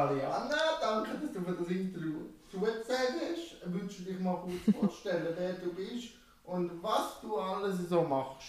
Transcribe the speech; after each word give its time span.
Aliana, 0.00 0.56
danke, 0.80 1.10
dass 1.20 1.32
du 1.32 1.40
mir 1.40 1.56
das 1.56 1.68
Interview 1.68 2.20
zugesagt 2.50 2.88
hast. 2.88 3.66
Ich 3.66 3.72
wünsche 3.72 4.02
dich 4.02 4.18
mal 4.18 4.36
kurz 4.36 4.76
vorstellen, 4.76 5.28
wer 5.38 5.52
du 5.54 5.74
bist 5.74 6.14
und 6.44 6.82
was 6.82 7.20
du 7.20 7.36
alles 7.36 7.88
so 7.88 8.02
machst. 8.02 8.48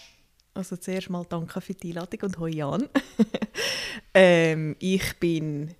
Also 0.54 0.76
zuerst 0.76 1.10
mal 1.10 1.24
danke 1.28 1.60
für 1.60 1.74
die 1.74 1.90
Einladung 1.90 2.20
und 2.22 2.38
hoi 2.38 2.50
Jan. 2.50 2.88
ähm, 4.14 4.76
ich 4.78 5.18
bin 5.18 5.74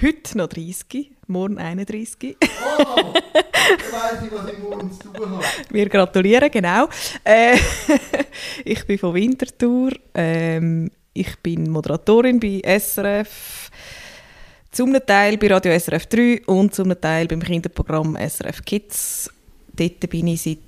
heute 0.00 0.38
noch 0.38 0.48
30, 0.48 1.12
morgen 1.26 1.58
31. 1.58 2.36
Oh, 2.38 3.12
ich 3.76 3.92
weiss 3.92 4.22
nicht, 4.22 4.32
was 4.32 4.52
ich 4.52 4.58
morgen 4.58 4.92
zu 4.92 5.08
tun 5.08 5.30
habe. 5.30 5.44
Wir 5.70 5.88
gratulieren, 5.88 6.50
genau. 6.50 6.88
Äh, 7.24 7.58
ich 8.64 8.86
bin 8.86 8.98
von 8.98 9.14
Winterthur. 9.14 9.92
Ähm, 10.14 10.90
ich 11.12 11.38
bin 11.40 11.70
Moderatorin 11.70 12.40
bei 12.40 12.62
SRF. 12.78 13.70
Zum 14.72 14.96
Teil 15.04 15.36
bei 15.36 15.48
Radio 15.48 15.76
SRF 15.76 16.06
3 16.06 16.42
und 16.46 16.72
zum 16.72 16.98
Teil 17.00 17.26
beim 17.26 17.42
Kinderprogramm 17.42 18.16
SRF 18.16 18.64
Kids. 18.64 19.28
Dort 19.74 20.08
bin 20.08 20.28
ich 20.28 20.42
seit 20.42 20.58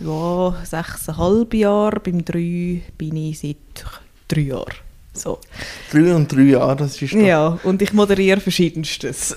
ja, 0.00 0.56
sechseinhalb 0.64 1.52
Jahren. 1.54 2.00
Beim 2.04 2.24
3 2.24 2.82
bin 2.96 3.16
ich 3.16 3.40
seit 3.40 3.56
drei 4.28 4.42
Jahren. 4.42 4.74
So. 5.12 5.40
Drei 5.90 6.14
und 6.14 6.32
drei 6.32 6.42
Jahre, 6.42 6.76
das 6.76 7.02
ist 7.02 7.12
doch... 7.12 7.18
Ja, 7.18 7.58
und 7.64 7.82
ich 7.82 7.92
moderiere 7.92 8.38
verschiedenstes. 8.38 9.34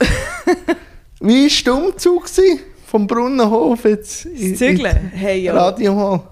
Wie 1.20 1.48
war 1.48 1.64
der 1.66 1.74
Umzug 1.74 2.30
vom 2.86 3.08
Brunnenhof 3.08 3.86
jetzt 3.86 4.26
in, 4.26 4.56
Zügeln? 4.56 5.12
Hey, 5.16 5.42
ja. 5.42 5.54
Radio? 5.56 6.24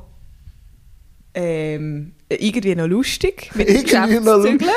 Ähm, 1.34 2.12
irgendwie 2.30 2.76
noch 2.76 2.88
lustig, 2.88 3.50
mit 3.56 3.68
Geschäft 3.68 4.24
zu 4.24 4.42
zügeln. 4.44 4.70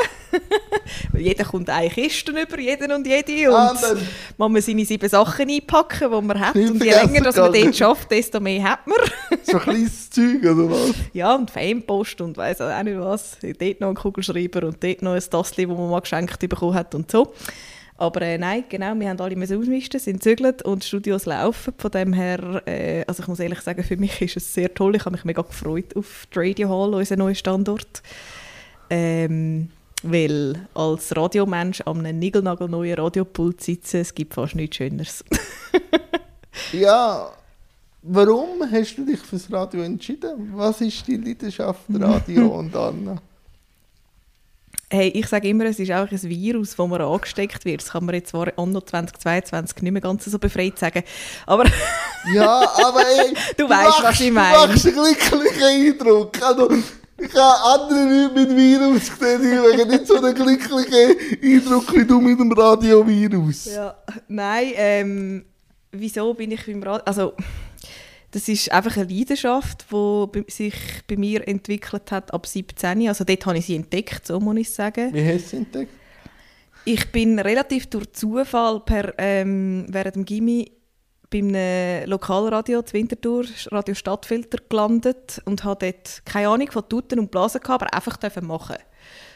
Jeder 1.17 1.45
kommt 1.45 1.69
eine 1.71 1.89
Kiste 1.91 2.33
über, 2.33 2.59
jeden 2.59 2.93
und 2.93 3.07
jede. 3.07 3.49
Und 3.51 3.57
ah, 3.57 3.77
man 4.39 4.53
muss 4.53 4.67
seine 4.67 4.85
sieben 4.85 5.09
Sachen 5.09 5.49
einpacken, 5.49 6.11
die 6.11 6.27
man 6.27 6.41
hat. 6.41 6.55
Und 6.55 6.83
je 6.83 6.91
länger 6.91 7.21
dass 7.23 7.37
man 7.37 7.53
dort 7.53 7.77
schafft, 7.77 8.11
desto 8.11 8.41
mehr 8.41 8.63
hat 8.63 8.87
man. 8.87 8.97
so 9.43 9.59
ein 9.59 9.63
kleines 9.63 10.11
Zeug, 10.11 10.43
oder 10.43 10.71
was? 10.71 10.95
Ja, 11.13 11.35
und 11.35 11.51
Fanpost 11.51 12.21
und 12.21 12.37
weiss 12.37 12.61
auch 12.61 12.83
nicht 12.83 12.99
was. 12.99 13.39
Dort 13.41 13.81
noch 13.81 13.89
ein 13.89 13.95
Kugelschreiber 13.95 14.67
und 14.67 14.83
dort 14.83 15.03
noch 15.03 15.13
ein 15.13 15.23
Tassel, 15.23 15.67
das 15.67 15.77
man 15.77 15.91
mal 15.91 16.01
geschenkt 16.01 16.39
bekommen 16.41 16.75
hat 16.75 16.95
und 16.95 17.11
so. 17.11 17.33
Aber 18.03 18.23
äh, 18.23 18.37
nein, 18.37 18.65
genau, 18.69 18.99
wir 18.99 19.09
haben 19.09 19.21
alle 19.21 19.37
müssen 19.37 19.61
ausmisten, 19.61 20.01
sind 20.01 20.25
zügelt 20.25 20.63
und 20.63 20.83
Studios 20.83 21.25
laufen. 21.27 21.73
Von 21.77 21.91
dem 21.93 22.13
her, 22.13 22.63
äh, 22.67 23.05
also 23.07 23.23
ich 23.23 23.29
muss 23.29 23.39
ehrlich 23.39 23.61
sagen, 23.61 23.85
für 23.85 23.97
mich 23.97 24.21
ist 24.21 24.37
es 24.37 24.53
sehr 24.53 24.75
toll. 24.75 24.97
Ich 24.97 25.05
habe 25.05 25.15
mich 25.15 25.25
mega 25.25 25.43
gefreut 25.43 25.97
auf 25.97 26.27
die 26.35 26.39
Radio 26.39 26.69
Hall, 26.69 26.95
unseren 26.95 27.21
neuen 27.21 27.37
Standort. 27.37 28.03
Ähm, 28.91 29.69
weil 30.03 30.67
als 30.75 31.17
Radiomensch 31.17 31.81
an 31.83 31.99
einem 31.99 32.19
niegelnagelneuen 32.19 32.99
Radiopult 32.99 33.61
sitzen, 33.61 34.01
es 34.01 34.15
gibt 34.15 34.35
fast 34.35 34.55
nichts 34.55 34.77
Schöneres. 34.77 35.25
ja, 36.73 37.31
warum 38.03 38.71
hast 38.71 38.97
du 38.97 39.05
dich 39.05 39.21
für 39.21 39.37
das 39.37 39.51
Radio 39.53 39.83
entschieden? 39.83 40.53
Was 40.55 40.81
ist 40.81 41.07
die 41.07 41.17
Leidenschaft 41.17 41.83
Radio 41.89 42.49
und 42.59 42.75
Anna? 42.75 43.17
Hey, 44.91 45.09
ich 45.09 45.27
sage 45.27 45.49
immer, 45.49 45.65
es 45.65 45.79
ist 45.79 45.91
auch 45.91 46.11
ein 46.11 46.23
Virus, 46.23 46.77
das 46.77 46.87
man 46.87 47.01
angesteckt 47.01 47.65
wird. 47.65 47.81
Das 47.81 47.93
kann 47.93 48.05
man 48.05 48.15
jetzt 48.15 48.29
zwar 48.29 48.53
anno 48.59 48.79
2022 48.79 49.81
nicht 49.81 49.93
mehr 49.93 50.03
ganz 50.03 50.27
so 50.27 50.39
befreit 50.39 50.79
sagen, 50.79 51.03
aber... 51.47 51.65
ja, 52.35 52.61
aber 52.85 53.01
ey, 53.01 53.33
du, 53.57 53.65
du 53.65 53.71
weißt, 53.71 54.03
was 54.03 54.21
ich 54.21 54.31
meine. 54.31 54.67
Du 54.67 54.73
machst 54.73 54.87
einen 54.87 54.95
glücklichen 54.95 55.63
Eindruck. 55.63 56.43
Also, 56.43 56.69
ich 57.23 57.35
habe 57.35 57.83
andere 57.83 58.05
Leute 58.05 58.35
mit 58.35 58.57
Virus 58.57 59.19
gesehen, 59.19 59.43
die 59.43 59.57
haben 59.57 59.89
nicht 59.89 60.07
so 60.07 60.17
einen 60.17 60.35
glücklichen 60.35 61.17
Eindruck 61.43 61.95
wie 61.95 62.05
du 62.05 62.21
mit 62.21 62.39
dem 62.39 62.53
Radiovirus. 62.53 63.67
Ja, 63.67 63.97
nein, 64.29 64.73
ähm, 64.75 65.45
wieso 65.91 66.35
bin 66.35 66.51
ich 66.51 66.67
beim 66.67 66.83
Radio... 66.83 67.05
Also, 67.05 67.33
das 68.33 68.49
ist 68.49 68.73
einfach 68.73 68.97
eine 68.97 69.13
Leidenschaft, 69.13 69.87
die 69.93 70.45
sich 70.49 70.75
bei 71.07 71.17
mir 71.17 71.47
entwickelt 71.47 72.11
hat 72.11 72.33
ab 72.33 72.47
17. 72.47 73.07
Also 73.07 73.25
dort 73.25 73.47
habe 73.47 73.59
ich 73.59 73.67
sie 73.67 73.77
entdeckt, 73.77 74.27
so 74.27 74.41
muss 74.41 74.57
ich 74.57 74.71
sagen. 74.71 75.13
Wie 75.13 75.35
hast 75.35 75.45
du 75.45 75.49
sie 75.49 75.57
entdeckt? 75.57 75.93
Ich 76.85 77.13
bin 77.13 77.39
relativ 77.39 77.87
durch 77.87 78.11
Zufall 78.13 78.81
per, 78.81 79.15
ähm, 79.19 79.87
während 79.89 80.17
dem 80.17 80.25
Gimmi 80.25 80.73
bei 81.33 81.39
einem 81.39 82.09
Lokalradio 82.11 82.83
zu 82.83 82.93
Winterthur, 82.93 83.47
Radio 83.71 83.95
Stadtfilter, 83.95 84.59
gelandet 84.69 85.41
und 85.47 85.65
habe 85.65 85.87
dort 85.87 86.23
keine 86.27 86.49
Ahnung 86.49 86.71
von 86.71 86.89
Tuten 86.89 87.19
und 87.19 87.31
Blasen 87.31 87.61
gehabt, 87.61 87.83
aber 87.83 87.95
einfach 87.95 88.43
machen. 88.43 88.77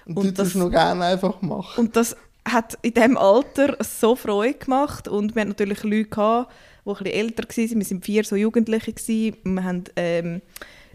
Und, 0.05 0.19
und 0.19 0.39
das 0.39 0.55
noch 0.55 0.71
gerne 0.71 1.05
einfach 1.05 1.41
machen. 1.43 1.81
Und 1.81 1.97
das 1.97 2.17
hat 2.47 2.79
in 2.83 2.95
diesem 2.95 3.17
Alter 3.17 3.77
so 3.81 4.15
Freude 4.15 4.55
gemacht 4.55 5.09
und 5.09 5.35
wir 5.35 5.41
hatten 5.41 5.51
natürlich 5.51 5.83
Leute 5.83 6.05
gehabt, 6.05 6.53
die 6.85 6.91
etwas 6.91 7.13
älter 7.13 7.43
waren. 7.43 7.81
Wir 7.81 7.91
waren 7.91 8.03
vier 8.03 8.25
so 8.25 8.37
Jugendliche. 8.37 8.93
Gewesen. 8.93 9.37
Wir 9.43 9.65
hatten 9.65 9.85
ähm, 9.97 10.43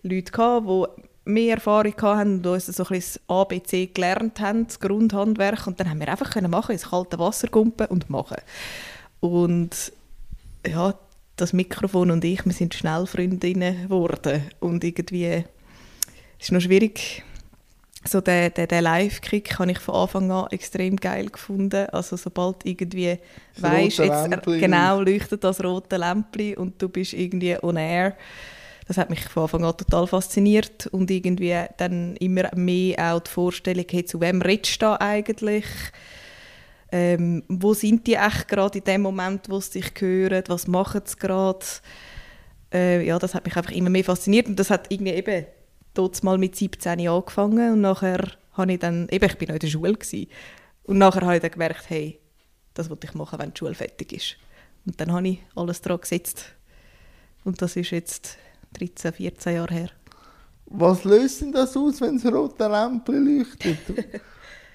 Leute, 0.03 0.31
gehabt, 0.31 0.67
die 0.67 0.85
mehr 1.25 1.55
Erfahrung 1.55 1.93
hatten 2.01 2.35
und 2.37 2.47
uns 2.47 2.67
so 2.67 2.83
ein 2.83 2.89
bisschen 2.89 3.21
das 3.27 3.37
ABC 3.37 3.87
gelernt 3.87 4.39
haben, 4.39 4.67
das 4.67 4.79
Grundhandwerk. 4.79 5.67
Und 5.67 5.79
dann 5.79 5.89
haben 5.89 5.99
wir 5.99 6.07
einfach 6.07 6.31
können 6.31 6.51
machen, 6.51 6.71
ins 6.71 6.89
kalte 6.89 7.19
Wasser 7.19 7.49
kumpen 7.49 7.87
und 7.87 8.09
machen. 8.09 8.37
Und 9.19 9.91
ja, 10.67 10.93
das 11.35 11.53
Mikrofon 11.53 12.11
und 12.11 12.23
ich, 12.23 12.45
wir 12.45 12.53
sind 12.53 12.73
schnell 12.73 13.05
Freundinnen 13.05 13.83
geworden. 13.83 14.43
Und 14.59 14.83
irgendwie, 14.83 15.25
es 15.25 15.43
ist 16.45 16.51
noch 16.51 16.61
schwierig, 16.61 17.23
so 18.03 18.21
den, 18.21 18.53
den, 18.53 18.67
den 18.67 18.83
Live-Kick 18.83 19.59
habe 19.59 19.71
ich 19.71 19.79
von 19.79 19.95
Anfang 19.95 20.31
an 20.31 20.47
extrem 20.51 20.95
geil 20.95 21.27
gefunden. 21.27 21.87
Also 21.91 22.17
sobald 22.17 22.65
irgendwie 22.65 23.17
weißt, 23.57 23.99
jetzt 23.99 24.43
genau 24.43 25.01
leuchtet 25.01 25.43
das 25.43 25.63
rote 25.63 25.97
Lämpchen 25.97 26.55
und 26.55 26.81
du 26.81 26.89
bist 26.89 27.13
irgendwie 27.13 27.57
on 27.61 27.77
air. 27.77 28.15
Das 28.87 28.97
hat 28.97 29.09
mich 29.09 29.21
von 29.21 29.43
Anfang 29.43 29.65
an 29.65 29.77
total 29.77 30.07
fasziniert 30.07 30.87
und 30.87 31.11
irgendwie 31.11 31.55
dann 31.77 32.15
immer 32.17 32.53
mehr 32.55 33.13
auch 33.13 33.19
die 33.19 33.29
Vorstellung, 33.29 33.85
hey, 33.89 34.03
zu 34.03 34.19
wem 34.19 34.41
redest 34.41 34.81
du 34.81 34.85
da 34.85 34.97
eigentlich? 34.99 35.65
Ähm, 36.91 37.43
wo 37.47 37.73
sind 37.73 38.05
die 38.05 38.15
echt 38.15 38.47
gerade 38.47 38.79
in 38.79 38.83
dem 38.83 39.01
Moment, 39.01 39.49
wo 39.49 39.59
sie 39.59 39.79
dich 39.79 39.93
hören? 39.99 40.43
Was 40.47 40.67
machen 40.67 41.01
sie 41.05 41.15
gerade? 41.17 41.65
Äh, 42.73 43.05
ja, 43.05 43.17
das 43.17 43.33
hat 43.33 43.45
mich 43.45 43.55
einfach 43.55 43.71
immer 43.71 43.89
mehr 43.89 44.03
fasziniert 44.03 44.47
und 44.47 44.57
das 44.57 44.69
hat 44.69 44.91
irgendwie 44.91 45.13
eben 45.13 45.45
dort 45.93 46.21
mal 46.23 46.37
mit 46.37 46.55
17 46.55 47.07
angefangen 47.07 47.73
und 47.73 47.81
nachher 47.81 48.31
habe 48.53 48.73
ich 48.73 48.79
dann, 48.79 49.07
eben, 49.09 49.25
ich 49.25 49.37
bin 49.37 49.47
noch 49.47 49.55
in 49.55 49.59
der 49.59 49.67
Schule 49.67 49.93
gewesen, 49.93 50.27
und 50.83 50.97
nachher 50.97 51.21
habe 51.21 51.35
ich 51.35 51.41
dann 51.41 51.51
gemerkt, 51.51 51.89
hey, 51.89 52.19
das 52.73 52.89
wollte 52.89 53.07
ich 53.07 53.13
machen, 53.13 53.39
wenn 53.39 53.53
die 53.53 53.59
Schule 53.59 53.75
fertig 53.75 54.13
ist. 54.13 54.35
Und 54.85 54.99
dann 54.99 55.11
habe 55.11 55.27
ich 55.27 55.39
alles 55.55 55.81
daran 55.81 56.01
gesetzt. 56.01 56.45
Und 57.43 57.61
das 57.61 57.75
ist 57.75 57.91
jetzt 57.91 58.37
13, 58.73 59.13
14 59.13 59.55
Jahre 59.55 59.73
her. 59.73 59.89
Was 60.65 61.03
löst 61.03 61.41
denn 61.41 61.51
das 61.51 61.75
aus, 61.75 62.01
wenn 62.01 62.17
das 62.17 62.31
rote 62.31 62.67
Lämpchen 62.67 63.39
leuchtet? 63.39 63.77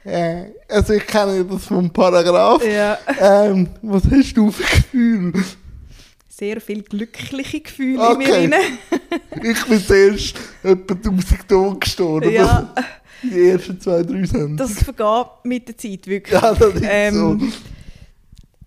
äh, 0.07 0.53
also 0.69 0.93
ich 0.93 1.07
kenne 1.07 1.45
das 1.45 1.67
vom 1.67 1.91
Paragraph. 1.91 2.65
Ja. 2.65 2.99
Ähm, 3.21 3.69
was 3.83 4.05
hast 4.11 4.35
du 4.35 4.51
für 4.51 4.63
Gefühl? 4.63 5.33
sehr 6.37 6.61
viel 6.61 6.83
glückliche 6.83 7.61
Gefühle 7.61 8.11
okay. 8.11 8.45
in 8.45 8.51
mir 8.51 8.57
rein. 8.57 8.79
ich 9.43 9.65
bin 9.65 9.81
zuerst 9.81 10.37
etwa 10.63 10.95
1000 10.95 11.49
Tage 11.49 11.79
gestorben. 11.79 12.31
Ja. 12.31 12.75
Die 13.23 13.49
ersten 13.49 13.81
zwei, 13.81 14.03
drei 14.03 14.25
Sendungen. 14.25 14.57
Das 14.59 14.83
vergeht 14.83 15.27
mit 15.45 15.69
der 15.69 15.79
Zeit, 15.79 16.07
wirklich. 16.07 16.41
Ja, 16.41 16.55
das 16.55 16.75
ist 16.75 16.85
ähm, 16.85 17.15
so. 17.15 17.47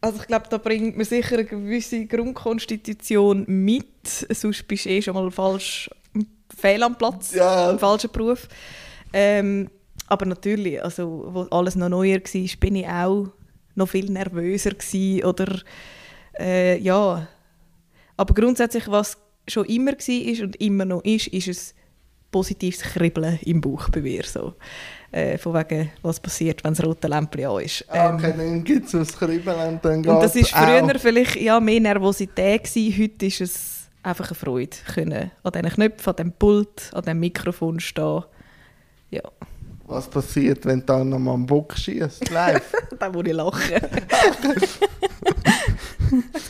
Also 0.01 0.19
ich 0.21 0.27
glaube, 0.27 0.45
da 0.49 0.57
bringt 0.57 0.97
man 0.97 1.05
sicher 1.05 1.35
eine 1.35 1.45
gewisse 1.45 2.05
Grundkonstitution 2.05 3.43
mit, 3.47 4.07
sonst 4.29 4.67
bist 4.67 4.85
du 4.85 4.89
eh 4.89 5.01
schon 5.01 5.13
mal 5.13 5.29
falsch 5.29 5.89
fehl 6.57 6.81
am 6.81 6.97
Platz, 6.97 7.35
ja. 7.35 7.69
im 7.69 7.77
falschen 7.77 8.09
Beruf. 8.09 8.47
Ähm, 9.13 9.69
aber 10.09 10.25
natürlich, 10.25 10.83
also 10.83 11.29
wo 11.31 11.41
alles 11.55 11.75
noch 11.75 11.89
neuer 11.89 12.19
war, 12.19 12.57
bin 12.59 12.75
ich 12.75 12.87
auch 12.87 13.27
noch 13.75 13.89
viel 13.89 14.11
nervöser 14.11 14.71
gewesen, 14.71 15.23
oder 15.23 15.59
äh, 16.39 16.77
ja, 16.79 17.27
aber 18.17 18.33
grundsätzlich, 18.33 18.89
was 18.89 19.17
schon 19.47 19.65
immer 19.65 19.93
war 19.93 20.43
und 20.43 20.55
immer 20.61 20.85
noch 20.85 21.03
ist, 21.03 21.27
ist 21.27 21.47
ein 21.47 21.79
positives 22.31 22.81
Kribbeln 22.81 23.39
im 23.43 23.61
Bauch 23.61 23.89
bei 23.89 24.01
mir. 24.01 24.23
So. 24.23 24.55
Äh, 25.11 25.37
von 25.37 25.53
wegen, 25.55 25.89
was 26.03 26.19
passiert, 26.19 26.63
wenn 26.63 26.73
das 26.73 26.85
rote 26.85 27.07
Lämpchen 27.07 27.45
an 27.45 27.61
ist. 27.61 27.85
Ah, 27.87 28.09
ähm, 28.09 28.15
okay, 28.15 28.33
dann 28.37 28.63
gibt 28.63 28.87
es 28.87 28.93
ein 28.93 29.07
Kribbeln 29.07 29.73
und 29.73 29.85
dann 29.85 30.05
Und 30.05 30.21
das 30.21 30.35
war 30.35 30.43
früher 30.43 30.83
auch. 30.83 30.99
vielleicht 30.99 31.35
ja, 31.37 31.59
mehr 31.59 31.79
Nervosität 31.79 32.63
gewesen. 32.63 33.01
Heute 33.01 33.25
ist 33.25 33.41
es 33.41 33.89
einfach 34.03 34.27
eine 34.27 34.35
Freude, 34.35 34.77
können 34.93 35.31
an 35.43 35.51
diesen 35.51 35.69
Knöpfen, 35.69 36.09
an 36.11 36.15
diesem 36.15 36.31
Pult, 36.33 36.91
an 36.93 37.01
diesem 37.01 37.19
Mikrofon 37.19 37.79
stehen. 37.79 38.23
Ja. 39.09 39.23
Was 39.89 40.07
passiert, 40.07 40.65
wenn 40.65 40.81
du 40.81 40.85
dann 40.85 41.09
noch 41.09 41.17
mal 41.17 41.33
am 41.33 41.47
Bock 41.47 41.75
schießt, 41.75 42.29
live? 42.29 42.71
dann 42.99 43.11
muss 43.11 43.25
ich 43.25 43.33
lachen. 43.33 43.81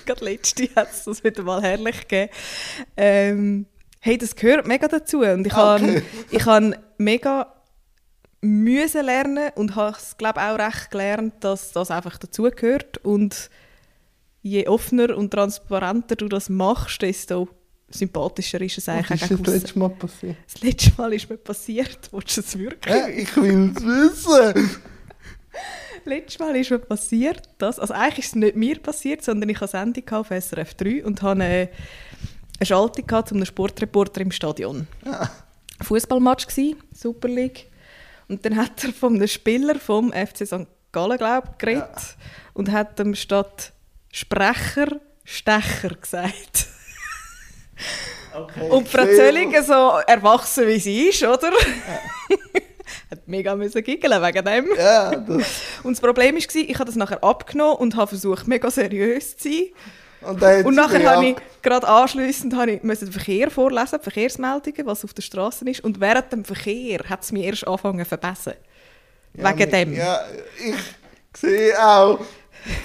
Gerade 0.06 0.26
letzte 0.26 0.68
hat 0.76 0.92
es 0.92 1.06
das 1.06 1.24
wieder 1.24 1.44
mal 1.44 1.62
herrlich 1.62 2.02
gegeben. 2.02 2.34
Ähm, 2.98 3.66
hey, 4.02 4.18
das 4.18 4.36
gehört 4.36 4.68
mega 4.68 4.90
dazu. 4.90 5.22
Und 5.22 5.48
ich 5.48 5.56
okay. 5.56 6.42
habe 6.44 6.78
mega 6.98 7.54
müssen 8.42 9.06
lernen 9.06 9.52
und 9.56 9.78
habe 9.78 9.96
es 9.98 10.18
glaube 10.18 10.42
auch 10.42 10.60
recht 10.60 10.92
gelernt, 10.92 11.36
dass 11.40 11.72
das 11.72 11.92
einfach 11.92 12.18
dazugehört 12.18 12.98
und 13.06 13.50
je 14.42 14.68
offener 14.68 15.16
und 15.16 15.32
transparenter 15.32 16.18
du 16.18 16.28
das 16.28 16.50
machst, 16.50 17.02
desto 17.02 17.48
sympathischer 17.92 18.62
ist 18.62 18.78
es 18.78 18.88
Was 18.88 18.96
eigentlich. 18.96 19.22
ist 19.22 19.32
auch 19.34 19.44
das 19.44 19.54
letzte 19.56 19.80
Mal 19.80 19.90
passiert? 19.90 20.38
das 20.52 20.62
letzte 20.62 20.92
Mal 20.98 21.14
ist 21.14 21.30
mir 21.30 21.38
passiert, 21.38 22.00
willst 22.12 22.38
du 22.38 22.42
es 22.42 22.58
wirklich? 22.58 22.96
Hä? 22.96 23.12
Ich 23.22 23.36
will 23.36 23.74
es 23.76 23.84
wissen. 23.84 24.70
Letztes 26.06 26.40
Mal 26.40 26.56
ist 26.56 26.72
mir 26.72 26.80
passiert, 26.80 27.50
dass, 27.58 27.78
also 27.80 27.94
eigentlich 27.94 28.20
ist 28.20 28.28
es 28.28 28.36
nicht 28.36 28.56
mir 28.56 28.80
passiert, 28.80 29.24
sondern 29.24 29.50
ich 29.50 29.60
hatte 29.60 29.78
eine 29.78 29.94
Sendung 29.94 30.10
auf 30.20 30.28
SRF 30.30 30.74
3 30.76 31.04
und 31.06 31.22
hatte 31.22 31.42
eine, 31.44 31.70
eine 32.60 32.66
Schaltung 32.66 33.06
gehabt 33.06 33.30
zu 33.30 33.36
einem 33.36 33.46
Sportreporter 33.46 34.22
im 34.22 34.32
Stadion. 34.32 34.88
Ja. 35.06 35.30
Fußballmatch 35.82 36.48
gsi, 36.48 36.78
Super 36.94 37.28
League. 37.28 37.68
Und 38.30 38.46
dann 38.46 38.56
hat 38.56 38.82
er 38.84 38.94
von 38.94 39.16
einem 39.16 39.28
Spieler 39.28 39.76
vom 39.76 40.14
FC 40.14 40.46
St. 40.48 40.68
Gallen, 40.92 41.18
glaube 41.18 41.50
ich, 41.52 41.58
geredet 41.58 42.16
und 42.54 42.72
hat 42.72 43.00
ihm 43.00 43.14
statt 43.16 43.74
Sprecher 44.12 44.88
Stecher 45.26 45.90
gesagt. 46.02 46.68
Okay, 48.36 48.70
Und 48.70 48.88
Frau 48.88 49.06
Zölling 49.06 49.54
so 49.64 50.00
erwachsen 50.06 50.68
wie 50.68 50.80
sie 50.80 51.10
ist, 51.10 51.24
oder? 51.24 51.52
hat 53.12 53.28
mega 53.28 53.56
müssen 53.56 53.84
giggeln 53.84 54.22
wegen 54.22 54.46
dem. 54.46 54.68
Ja, 54.78 55.16
das. 55.16 55.62
Und 55.84 55.94
das 55.94 56.02
Problem 56.02 56.36
war, 56.36 56.56
ich 56.56 56.76
habe 56.76 56.86
das 56.86 56.96
nachher 56.96 57.24
abgenommen 57.24 57.78
und 57.78 57.96
habe 57.96 58.08
versucht, 58.08 58.48
mega 58.48 58.70
seriös 58.70 59.38
zu 59.38 59.50
sein. 59.50 59.64
Und, 60.22 60.42
Und 60.66 60.76
nachher 60.76 61.10
habe 61.10 61.28
ich 61.28 61.36
gerade 61.62 61.88
anschliessend 61.88 62.54
habe 62.56 62.72
ich 62.72 62.82
den 62.82 63.12
Verkehr 63.12 63.50
vorlesen, 63.50 64.00
die 64.00 64.04
Verkehrsmeldungen, 64.04 64.86
was 64.86 65.06
auf 65.06 65.14
der 65.14 65.22
Straße 65.22 65.68
ist. 65.70 65.82
Und 65.84 66.02
während 66.02 66.32
dem 66.32 66.44
Verkehr 66.44 67.00
hat 67.08 67.24
es 67.24 67.32
mich 67.32 67.44
erst 67.44 67.66
angefangen 67.68 68.00
zu 68.00 68.06
verbessern. 68.06 68.56
Ja, 69.34 69.58
Wegen 69.58 69.72
dem. 69.72 69.94
Ja, 69.94 70.20
ich 70.58 71.40
sehe 71.40 71.82
auch 71.82 72.20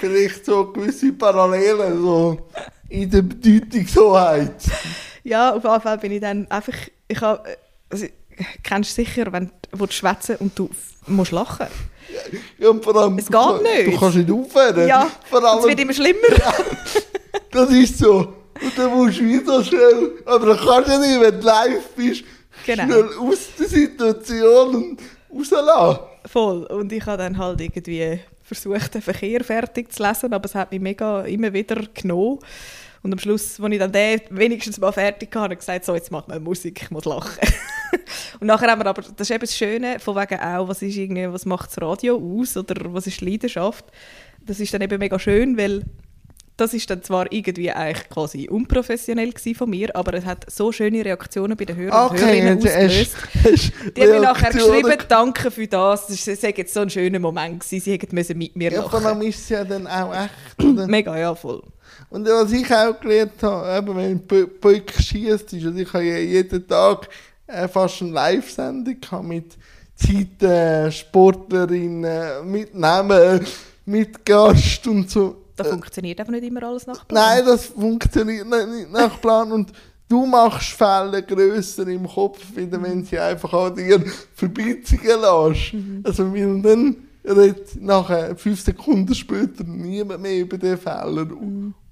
vielleicht 0.01 0.45
so 0.45 0.67
gewisse 0.73 1.13
Parallelen 1.13 2.01
so 2.01 2.49
in 2.95 3.11
der 3.11 3.23
Bedeutungshoheit. 3.23 4.55
Ja, 5.23 5.55
auf 5.55 5.63
jeden 5.65 5.81
Fall 5.81 5.99
bin 5.99 6.13
ich 6.13 6.21
dann 6.21 6.51
einfach, 6.51 6.75
ich 7.09 7.21
habe, 7.21 7.43
also, 7.91 8.07
kennst 8.63 8.97
du 8.97 9.05
sicher, 9.05 9.33
wenn 9.33 9.51
du 9.73 9.87
schwätzen 9.91 10.37
und 10.37 10.59
du 10.59 10.69
musst 11.07 11.33
lachen. 11.33 11.67
Ja, 12.59 12.69
und 12.69 12.85
vor 12.85 12.95
allem, 12.97 13.19
Es 13.19 13.27
du 13.27 13.33
geht 13.33 13.41
kann- 13.41 13.63
nicht. 13.63 13.87
Du 13.95 13.99
kannst 13.99 14.17
nicht 14.17 14.31
aufhören. 14.31 14.87
Ja, 14.89 15.09
es 15.31 15.65
wird 15.65 15.81
immer 15.81 15.93
schlimmer. 15.95 16.19
das 17.51 17.71
ist 17.71 17.99
so. 17.99 18.17
Und 18.63 18.79
dann 18.79 18.91
musst 18.95 19.19
du 19.19 19.25
wieder 19.25 19.65
schnell, 19.65 20.13
aber 20.27 20.55
dann 20.55 20.59
kannst 20.59 20.89
du 20.91 21.01
nicht, 21.01 21.21
wenn 21.21 21.41
du 21.41 21.47
live 21.47 21.89
bist, 21.97 22.25
Genau. 22.67 22.85
schnell 22.85 23.09
aus 23.19 23.39
der 23.59 23.67
Situation 23.69 24.97
rauslassen. 25.35 25.99
Voll. 26.27 26.65
Und 26.67 26.93
ich 26.93 27.05
habe 27.05 27.19
dann 27.19 27.37
halt 27.37 27.61
irgendwie 27.61 28.21
versucht, 28.43 28.95
den 28.95 29.03
Verkehr 29.03 29.43
fertig 29.43 29.93
zu 29.93 30.03
lesen, 30.03 30.33
aber 30.33 30.45
es 30.45 30.55
hat 30.55 30.71
mich 30.71 30.81
mega 30.81 31.23
immer 31.23 31.53
wieder 31.53 31.77
genommen. 31.95 32.39
Und 33.05 33.13
am 33.13 33.19
Schluss, 33.19 33.61
als 33.61 33.73
ich 33.73 33.79
dann 33.79 33.93
den 33.93 34.21
wenigstens 34.31 34.81
mal 34.81 34.91
fertig 34.91 35.29
hatte, 35.29 35.41
habe 35.41 35.55
ich 35.55 35.61
gesagt, 35.61 35.85
so, 35.85 35.95
jetzt 35.95 36.11
macht 36.11 36.27
man 36.27 36.43
Musik, 36.43 36.85
ich 36.85 36.91
muss 36.91 37.05
lachen. 37.05 37.39
und 38.41 38.47
nachher 38.47 38.71
haben 38.71 38.81
wir 38.81 38.87
aber, 38.87 39.03
das 39.03 39.29
ist 39.29 39.31
eben 39.31 39.41
das 39.41 39.55
Schöne, 39.55 40.01
von 40.01 40.17
wegen 40.17 40.41
auch, 40.41 40.69
was, 40.69 40.81
ist 40.81 40.97
irgendwie, 40.97 41.31
was 41.31 41.45
macht 41.45 41.69
das 41.69 41.83
Radio 41.83 42.17
aus 42.17 42.57
oder 42.57 42.95
was 42.95 43.07
ist 43.07 43.21
die 43.21 43.27
Leidenschaft. 43.27 43.85
Das 44.41 44.59
ist 44.59 44.73
dann 44.73 44.81
eben 44.81 44.99
mega 44.99 45.19
schön, 45.19 45.59
weil 45.59 45.85
das 46.57 46.73
ist 46.73 46.89
dann 46.89 47.03
zwar 47.03 47.31
irgendwie 47.33 47.71
eigentlich 47.71 48.09
quasi 48.09 48.49
unprofessionell 48.49 49.33
von 49.57 49.71
mir, 49.71 49.95
aber 49.97 50.15
es 50.15 50.25
hat 50.25 50.51
so 50.51 50.71
schöne 50.71 51.05
Reaktionen 51.05 51.57
bei 51.57 51.65
den 51.65 51.77
Hörern 51.77 52.11
und 52.11 52.21
Hörerinnen 52.21 52.59
ausgelöst. 52.59 53.17
hast 53.45 53.73
Die 53.97 54.03
haben 54.03 54.11
mir 54.11 54.21
nachher 54.21 54.53
geschrieben, 54.53 54.97
danke 55.09 55.51
für 55.51 55.67
das. 55.67 56.09
Es 56.11 56.43
war 56.43 56.51
jetzt 56.51 56.73
so 56.73 56.81
ein 56.81 56.91
schöner 56.91 57.19
Moment. 57.19 57.61
Gewesen. 57.61 57.85
Sie 57.85 57.93
hätten 57.93 58.15
müssen 58.15 58.39
mit 58.39 58.55
mir 58.55 58.73
Ja, 58.73 58.83
lachen 58.83 59.05
allem 59.05 59.23
ist 59.23 59.41
es 59.41 59.49
ja 59.49 59.65
dann 59.65 59.87
auch 59.87 60.15
echt. 60.15 60.31
Oder? 60.65 60.87
Mega, 60.87 61.19
ja, 61.19 61.35
voll. 61.35 61.63
Und 62.09 62.27
was 62.27 62.53
ich 62.53 62.73
auch 62.73 63.01
gelernt 63.01 63.43
habe, 63.43 63.77
eben, 63.77 63.97
wenn 63.97 64.11
ein 64.11 64.21
Böck 64.61 64.93
schießt, 64.93 65.53
ist, 65.53 65.67
also 65.67 65.79
ich 65.79 65.93
habe 65.93 66.05
ja 66.05 66.19
jeden 66.19 66.67
Tag 66.69 67.09
äh, 67.49 67.67
fast 67.67 68.03
eine 68.03 68.13
Live-Sendung 68.13 68.97
mit 69.23 69.57
Zeiten, 69.97 70.93
Sportlerinnen, 70.93 72.51
mit 72.51 72.75
Namen, 72.75 73.45
mit 73.87 74.25
Gast 74.25 74.87
und 74.87 75.11
so. 75.11 75.44
Da 75.57 75.65
Äh, 75.65 75.69
funktioniert 75.69 76.21
einfach 76.21 76.33
nicht 76.33 76.45
immer 76.45 76.63
alles 76.65 76.87
nach 76.87 77.07
Plan. 77.07 77.37
Nein, 77.37 77.47
das 77.47 77.67
funktioniert 77.67 78.47
nicht, 78.49 78.91
nach 78.91 79.21
Plan. 79.21 79.53
Und 79.53 79.73
du 80.09 80.27
machst 80.27 80.71
Fälle 80.71 81.23
grösser 81.23 81.87
im 81.87 82.07
Kopf, 82.09 82.41
wieder 82.57 82.83
wenn 82.83 83.05
sie 83.05 83.19
einfach 83.19 83.53
an 83.53 83.77
dir 83.77 84.03
vorbeiziehen 84.35 85.21
lässt. 85.21 85.75
Also, 86.05 86.33
weil 86.33 86.63
dann 86.63 86.97
redet 87.25 87.81
nachher, 87.81 88.37
fünf 88.37 88.61
Sekunden 88.61 89.15
später, 89.15 89.65
niemand 89.65 90.23
mehr 90.23 90.41
über 90.41 90.59
den 90.59 90.77
Fehler. 90.77 91.27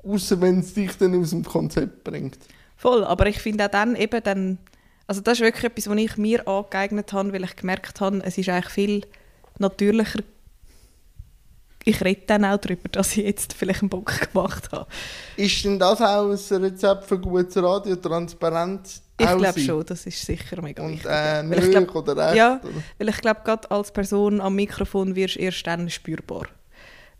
Außer 0.05 0.41
wenn 0.41 0.58
es 0.58 0.75
dich 0.75 0.97
dann 0.99 1.20
aus 1.20 1.31
dem 1.31 1.44
Konzept 1.44 2.03
bringt. 2.05 2.38
Voll, 2.76 3.05
aber 3.05 3.26
ich 3.29 3.38
finde 3.38 3.65
auch 3.67 3.70
dann 3.70 3.94
eben 3.94 4.20
dann, 4.25 4.58
also 5.06 5.20
das 5.20 5.35
ist 5.35 5.44
wirklich 5.44 5.65
etwas, 5.65 5.88
was 5.88 5.97
ich 5.97 6.17
mir 6.17 6.47
angeeignet 6.49 7.12
habe, 7.12 7.32
weil 7.32 7.44
ich 7.44 7.55
gemerkt 7.55 8.00
habe, 8.00 8.20
es 8.25 8.37
ist 8.37 8.49
eigentlich 8.49 8.73
viel 8.73 9.06
natürlicher. 9.58 10.19
Ich 11.84 12.02
rede 12.05 12.23
dann 12.26 12.44
auch 12.44 12.58
darüber, 12.58 12.88
dass 12.90 13.11
ich 13.17 13.25
jetzt 13.25 13.55
vielleicht 13.55 13.82
einen 13.82 13.88
Bock 13.90 14.12
gemacht 14.32 14.70
habe. 14.73 14.87
Ist 15.37 15.64
denn 15.64 15.79
das 15.79 16.00
auch 16.00 16.31
ein 16.31 16.62
Rezept 16.62 17.05
für 17.06 17.19
gutes 17.19 17.56
Radio, 17.62 17.96
Transparenz? 17.96 19.02
Ich 19.19 19.26
glaube 19.37 19.61
schon, 19.61 19.84
das 19.87 20.06
ist 20.06 20.25
sicher 20.25 20.61
mega 20.62 20.82
Und 20.82 20.93
wichtig. 20.93 21.11
äh, 21.11 21.43
Weil 21.49 21.64
ich 21.64 21.70
glaub- 21.70 21.94
oder 21.94 22.17
recht? 22.29 22.37
ja, 22.37 22.61
Oder? 22.62 22.73
Weil 22.99 23.08
ich 23.08 23.17
glaube, 23.19 23.40
gerade 23.44 23.70
als 23.70 23.93
Person 23.93 24.40
am 24.40 24.55
Mikrofon 24.56 25.14
wirst 25.14 25.37
du 25.37 25.40
erst 25.40 25.67
dann 25.67 25.88
spürbar. 25.90 26.46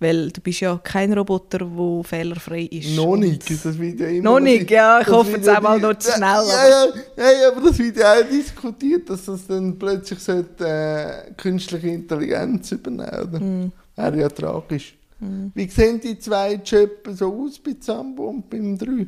Weil 0.01 0.33
du 0.33 0.41
bist 0.41 0.59
ja 0.61 0.81
kein 0.83 1.13
Roboter, 1.13 1.59
der 1.59 2.03
fehlerfrei 2.03 2.63
ist. 2.73 2.97
Noch 2.97 3.15
nicht, 3.17 3.49
das 3.49 3.65
ja 4.01 4.09
immer 4.09 4.31
Noch 4.33 4.41
nicht, 4.41 4.69
ja, 4.69 5.01
ich 5.01 5.07
hoffe 5.07 5.33
jetzt 5.37 5.47
ja 5.47 5.59
auch 5.59 5.63
mal 5.63 5.77
die- 5.79 5.83
noch 5.87 5.95
zu 5.97 6.11
schnell, 6.11 6.23
Ja, 6.29 6.69
ja, 6.69 6.87
ja, 7.19 7.41
ja, 7.43 7.49
aber 7.53 7.69
das 7.69 7.79
wird 7.79 7.97
ja 7.99 8.15
auch 8.15 8.29
diskutiert, 8.29 9.09
dass 9.09 9.27
das 9.27 9.47
dann 9.47 9.79
plötzlich 9.79 10.19
sollte, 10.19 10.67
äh, 10.67 11.33
künstliche 11.35 11.87
Intelligenz 11.89 12.73
übernehmen 12.73 13.11
oder? 13.11 13.73
Wäre 13.97 14.21
ja 14.21 14.29
tragisch. 14.29 14.97
Wie 15.55 15.69
sehen 15.69 16.01
die 16.01 16.19
zwei 16.19 16.55
Jobs 16.55 17.19
so 17.19 17.45
aus 17.45 17.59
bei 17.59 17.75
Zambo 17.79 18.29
und 18.29 18.51
beim 18.51 18.77
3? 18.77 19.07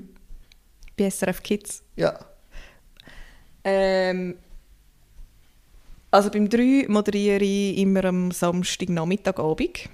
Bei 0.96 1.10
SRF 1.10 1.42
Kids. 1.42 1.82
Ja. 1.96 2.16
Ähm, 3.64 4.36
also 6.12 6.30
beim 6.30 6.48
3 6.48 6.86
moderiere 6.88 7.42
ich 7.42 7.78
immer 7.78 8.04
am 8.04 8.30
Samstagnachmittagabend. 8.30 9.88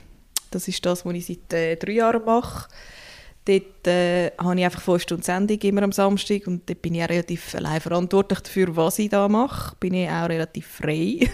Das 0.51 0.69
ist 0.69 0.85
das, 0.85 1.07
was 1.07 1.15
ich 1.15 1.27
seit 1.27 1.53
äh, 1.55 1.77
drei 1.77 1.93
Jahren 1.93 2.25
mache. 2.25 2.69
Dort 3.47 3.87
äh, 3.87 4.33
habe 4.37 4.59
ich 4.59 4.65
einfach 4.67 4.83
fünf 4.83 5.03
Stunden 5.03 5.23
Sendung 5.23 5.59
immer 5.61 5.83
am 5.83 5.93
Samstag 5.93 6.47
und 6.47 6.69
dort 6.69 6.83
bin 6.83 6.97
ich 6.97 7.03
auch 7.03 7.09
relativ 7.09 7.55
allein 7.55 7.81
verantwortlich 7.81 8.41
dafür, 8.41 8.77
was 8.77 8.99
ich 8.99 9.09
da 9.09 9.27
mache. 9.29 9.75
Bin 9.81 9.95
ich 9.95 10.11
auch 10.11 10.29
relativ 10.29 10.67
frei. 10.67 11.21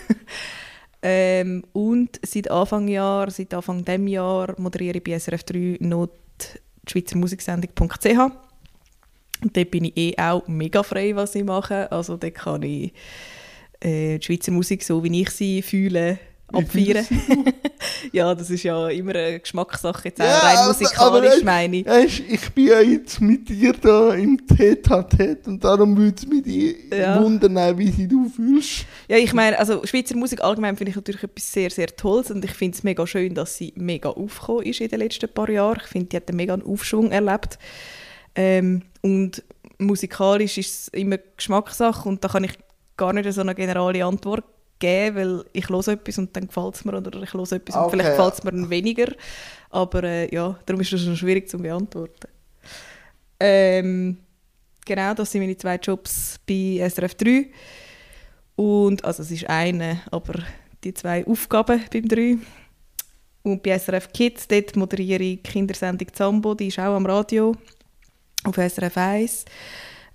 ähm, 1.09 1.63
und 1.73 2.19
seit 2.27 2.51
Anfang 2.51 2.89
Jahr, 2.89 3.31
seit 3.31 3.55
Anfang 3.55 3.85
dem 3.85 4.09
Jahr 4.09 4.57
moderiere 4.59 4.99
ich 4.99 5.05
bei 5.05 5.17
SRF 5.17 5.45
3 5.45 5.77
noch 5.79 6.09
die 6.83 6.91
Schweizer. 6.91 7.17
Und 9.43 9.57
dort 9.57 9.71
bin 9.71 9.85
ich 9.85 9.97
eh 9.97 10.19
auch 10.19 10.49
mega 10.49 10.83
frei, 10.83 11.15
was 11.15 11.37
ich 11.37 11.45
mache. 11.45 11.93
Also 11.93 12.17
dort 12.17 12.35
kann 12.35 12.65
ich 12.65 12.93
äh, 13.79 14.19
die 14.19 14.25
Schweizer 14.25 14.51
Musik, 14.51 14.83
so 14.83 15.05
wie 15.05 15.21
ich 15.21 15.31
sie 15.31 15.63
fühle, 15.63 16.19
abfeiern. 16.53 17.05
ja, 18.12 18.35
das 18.35 18.50
ist 18.50 18.62
ja 18.62 18.88
immer 18.88 19.15
eine 19.15 19.41
Geschmackssache, 19.41 20.09
jetzt 20.09 20.21
auch 20.21 20.25
Ja, 20.25 20.38
rein 20.38 20.57
aber- 20.59 20.69
musikalisch 20.69 20.99
aber 21.00 21.21
weißt- 21.41 21.45
meine 21.45 21.76
ich. 21.79 21.87
Weisst, 21.87 22.21
ich 22.29 22.50
bin 22.53 22.67
ja 22.69 22.81
jetzt 22.81 23.21
mit 23.21 23.49
dir 23.49 23.73
da 23.73 24.15
im 24.15 24.47
Tete-a-Tete 24.47 25.50
und 25.50 25.65
darum 25.65 25.97
würde 25.97 26.17
es 26.17 26.26
mich 26.26 26.76
Ja. 26.93 27.21
wundern, 27.23 27.79
wie 27.79 27.91
sie 27.91 28.07
du 28.09 28.29
fühlst. 28.29 28.87
Ja, 29.09 29.17
ich 29.17 29.33
meine, 29.33 29.59
also 29.59 29.85
Schweizer 29.85 30.17
Musik 30.17 30.43
allgemein 30.43 30.76
finde 30.76 30.91
ich 30.91 30.97
natürlich 30.97 31.23
etwas 31.25 31.53
sehr, 31.53 31.71
sehr 31.71 31.88
Tolles 31.95 32.31
und 32.31 32.45
ich 32.45 32.53
finde 32.53 32.76
es 32.76 32.83
mega 32.85 33.07
schön, 33.07 33.35
dass 33.35 33.57
sie 33.57 33.73
mega 33.76 34.11
aufgekommen 34.11 34.65
ist 34.67 34.81
in 34.81 34.88
den 34.88 35.00
letzten 35.00 35.29
paar 35.33 35.49
Jahren. 35.50 35.81
Ich 35.83 35.88
finde, 35.88 36.07
die 36.07 36.17
hat 36.17 36.29
einen 36.29 36.37
mega 36.37 36.55
Aufschwung 36.55 37.11
erlebt. 37.11 37.59
Ähm, 38.35 38.83
und 39.03 39.43
musikalisch 39.79 40.59
ist 40.59 40.71
es 40.71 40.88
immer 40.88 41.19
Geschmackssache 41.37 42.09
und 42.09 42.23
da 42.23 42.29
kann 42.29 42.45
ich 42.45 42.53
gar 42.97 43.12
nicht 43.12 43.31
so 43.33 43.41
eine 43.41 43.55
generelle 43.55 44.05
Antwort 44.05 44.45
geben, 44.78 45.16
weil 45.16 45.45
ich 45.52 45.68
höre 45.68 45.88
etwas 45.88 46.18
und 46.18 46.35
dann 46.37 46.47
gefällt 46.47 46.75
es 46.75 46.85
mir 46.85 46.97
oder 46.97 47.23
ich 47.23 47.33
höre 47.33 47.52
etwas 47.52 47.76
und 47.76 47.83
Okay. 47.83 47.90
vielleicht 47.92 48.11
gefällt 48.16 48.35
es 48.35 48.45
mir 48.45 48.50
dann 48.52 48.71
weniger. 48.71 49.12
Aber 49.71 50.02
äh, 50.04 50.35
ja, 50.35 50.59
darum 50.66 50.80
ist 50.80 50.92
das 50.92 51.02
schon 51.02 51.16
schwierig 51.16 51.49
zu 51.49 51.59
beantworten. 51.59 52.28
Ähm, 53.40 54.18
genau, 54.85 55.14
das 55.14 55.30
sind 55.30 55.42
meine 55.42 55.56
zwei 55.56 55.76
Jobs 55.76 56.38
bei 56.47 56.78
SRF 56.88 57.14
3. 57.14 57.47
Und, 58.56 59.04
also 59.04 59.23
es 59.23 59.30
ist 59.30 59.49
eine, 59.49 60.00
aber 60.11 60.35
die 60.85 60.95
zwei 60.95 61.26
Aufgaben 61.26 61.83
beim 61.92 62.09
3. 62.09 62.38
Und 63.42 63.62
bei 63.62 63.78
SRF 63.78 64.12
Kids, 64.12 64.49
dort 64.49 64.75
moderiere 64.76 65.23
ich 65.23 65.42
die 65.42 65.50
Kindersendung 65.50 66.09
Zambo, 66.12 66.54
die 66.54 66.68
ist 66.68 66.78
auch 66.78 66.95
am 66.97 67.06
Radio, 67.06 67.54
auf 68.45 68.56
SRF 68.56 68.97
1. 68.97 69.45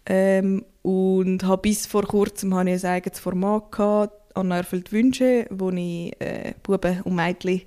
Ähm, 0.07 0.65
und 0.81 1.43
habe 1.43 1.61
bis 1.61 1.85
vor 1.85 2.03
kurzem 2.03 2.55
habe 2.55 2.71
ich 2.71 2.83
ein 2.83 2.91
eigenes 2.91 3.19
Format 3.19 3.71
gehabt, 3.71 4.20
Anna 4.35 4.57
erfüllt 4.57 4.91
Wünsche, 4.91 5.45
wo 5.49 5.69
ich 5.69 6.19
äh, 6.19 6.53
Buben 6.63 7.01
und 7.01 7.15
Mädchen 7.15 7.61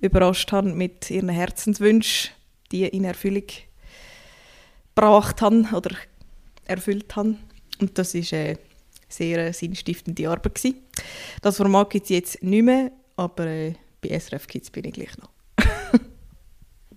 überrascht 0.00 0.52
habe 0.52 0.72
mit 0.72 1.10
ihren 1.10 1.28
Herzenswünschen, 1.28 2.30
die 2.72 2.84
in 2.86 3.04
Erfüllung 3.04 3.44
gebracht 4.94 5.40
haben 5.42 5.72
oder 5.74 5.94
erfüllt 6.64 7.14
haben. 7.16 7.38
Und 7.80 7.96
das 7.98 8.14
ist 8.14 8.32
eine 8.32 8.58
sehr 9.08 9.52
sinnstiftende 9.52 10.28
Arbeit. 10.28 10.56
Gewesen. 10.56 10.78
Das 11.42 11.56
Format 11.56 11.90
gibt 11.90 12.04
es 12.04 12.10
jetzt 12.10 12.42
nicht 12.42 12.64
mehr, 12.64 12.92
aber 13.16 13.46
äh, 13.46 13.74
bei 14.00 14.18
SRF 14.18 14.46
Kids 14.46 14.70
bin 14.70 14.84
ich 14.84 14.94
gleich 14.94 15.16
noch. 15.18 15.30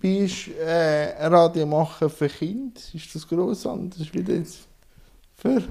Wie 0.01 0.17
ist 0.19 0.47
äh, 0.59 1.27
Radio 1.27 1.65
machen 1.65 2.09
für 2.09 2.27
Kinder? 2.27 2.81
Ist 2.93 3.15
das 3.15 3.27
gross 3.27 3.65
anders 3.65 4.07
das 4.11 4.67
für 5.35 5.63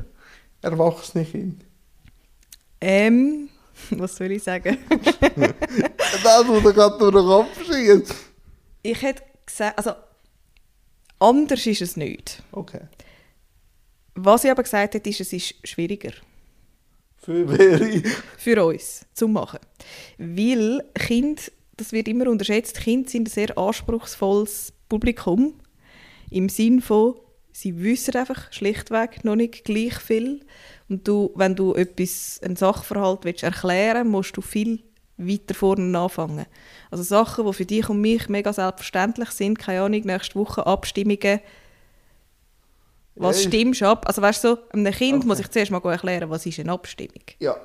erwachsene 0.63 1.25
Kinder? 1.25 1.65
Ähm, 2.81 3.49
was 3.91 4.17
soll 4.17 4.33
ich 4.33 4.43
sagen? 4.43 4.79
das, 4.89 6.49
was 6.49 6.63
du 6.63 6.73
gerade 6.73 6.99
durch 6.99 7.15
den 7.15 7.25
Kopf 7.25 7.65
schießt. 7.67 8.15
Ich 8.83 9.03
hätte 9.03 9.23
gesagt, 9.45 9.79
also 9.79 9.93
anders 11.19 11.67
ist 11.67 11.83
es 11.83 11.97
nicht. 11.97 12.43
Okay. 12.53 12.81
Was 14.15 14.45
ich 14.45 14.51
aber 14.51 14.63
gesagt 14.63 14.95
habe, 14.95 15.09
ist, 15.09 15.21
es 15.21 15.33
ist 15.33 15.55
schwieriger. 15.65 16.13
Für 17.19 17.49
wer? 17.49 18.03
Für 18.39 18.65
uns, 18.65 19.05
zum 19.13 19.35
Machen. 19.35 19.61
Weil 20.19 20.83
Kinder, 20.95 21.43
das 21.77 21.93
wird 21.93 22.09
immer 22.09 22.29
unterschätzt, 22.29 22.81
Kinder 22.81 23.09
sind 23.11 23.29
ein 23.29 23.31
sehr 23.31 23.57
anspruchsvolles 23.57 24.73
Publikum. 24.89 25.55
Im 26.31 26.49
Sinn 26.49 26.81
von, 26.81 27.17
sie 27.53 27.83
wissen 27.83 28.17
einfach 28.17 28.53
schlichtweg 28.53 29.25
noch 29.25 29.37
nicht 29.37 29.65
gleich 29.65 29.99
viel. 29.99 30.41
Und 30.89 31.07
du, 31.07 31.31
wenn 31.35 31.55
du 31.57 31.75
etwas, 31.75 32.41
einen 32.43 32.57
Sachverhalt 32.57 33.25
willst 33.25 33.43
erklären 33.43 34.09
musst 34.09 34.37
du 34.37 34.41
viel 34.43 34.83
weiter 35.17 35.55
vorne 35.55 35.99
anfangen. 35.99 36.47
Also 36.91 37.03
Sachen, 37.05 37.47
die 37.47 37.53
für 37.53 37.67
dich 37.67 37.89
und 37.89 38.01
mich 38.01 38.29
mega 38.29 38.53
selbstverständlich 38.53 39.31
sind, 39.31 39.59
keine 39.59 39.83
Ahnung, 39.83 40.03
nächste 40.05 40.35
Woche 40.37 40.67
Abstimmungen, 40.67 41.41
was 43.19 43.43
Ja, 43.43 43.43
stimmst 43.43 43.81
du 43.83 43.87
ab? 43.87 44.07
Also 44.07 44.23
weißt 44.23 44.45
du, 44.45 44.49
so, 44.57 44.59
einem 44.73 44.93
Kind 44.93 45.25
Okay. 45.25 45.27
muss 45.27 45.41
ich 45.41 45.49
zuerst 45.51 45.71
mal 45.71 45.83
erklären, 45.85 46.31
was 46.31 46.47
ist 46.47 46.59
eine 46.61 46.73
Abstimmung. 46.73 47.23
Ja. 47.39 47.57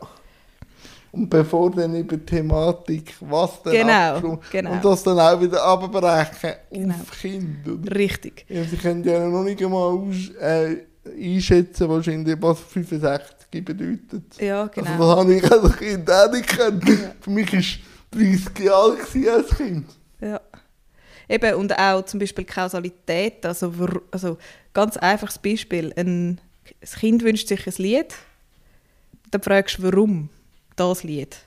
Und 1.15 1.29
bevor 1.29 1.71
dann 1.71 1.95
über 1.95 2.17
die 2.17 2.25
Thematik, 2.25 3.13
was 3.21 3.61
dann 3.63 3.73
Genau, 3.73 4.39
genau. 4.51 4.71
Und 4.73 4.85
das 4.85 5.03
dann 5.03 5.19
auch 5.19 5.39
wieder 5.41 5.63
abbrechen 5.63 6.53
Genau. 6.71 6.95
auf 6.95 7.11
Kinder. 7.19 7.95
Richtig. 7.95 8.45
Ja, 8.49 8.63
sie 8.63 8.77
können 8.77 9.03
ja 9.03 9.27
noch 9.27 9.43
nicht 9.43 9.61
einmal 9.63 9.93
aus, 9.93 10.29
äh, 10.39 10.77
einschätzen, 11.17 11.87
wahrscheinlich, 11.89 12.35
was 12.39 12.59
65 12.59 13.63
bedeutet. 13.63 14.23
Ja, 14.39 14.65
genau. 14.67 14.91
Also 14.91 15.03
das 15.03 15.17
habe 15.19 15.33
ich 15.35 15.51
als 15.51 15.77
Kind 15.77 16.11
auch 16.11 16.31
nicht 16.31 16.47
gekannt. 16.49 16.83
Für 17.21 17.29
mich 17.29 17.53
war 17.53 18.19
30 18.19 18.59
Jahre 18.59 19.35
als 19.35 19.55
Kind. 19.55 19.85
Ja. 20.21 20.41
Eben, 21.27 21.55
und 21.55 21.77
auch 21.77 22.03
zum 22.05 22.19
Beispiel 22.19 22.45
Kausalität, 22.45 23.45
also, 23.45 23.73
also 24.11 24.37
ganz 24.73 24.97
einfaches 24.97 25.39
Beispiel, 25.39 25.91
ein, 25.95 26.39
das 26.81 26.95
Kind 26.95 27.23
wünscht 27.23 27.47
sich 27.47 27.65
ein 27.65 27.73
Lied, 27.77 28.13
dann 29.31 29.41
fragst 29.41 29.79
du, 29.79 29.83
warum 29.83 30.29
das 30.75 31.03
Lied. 31.03 31.37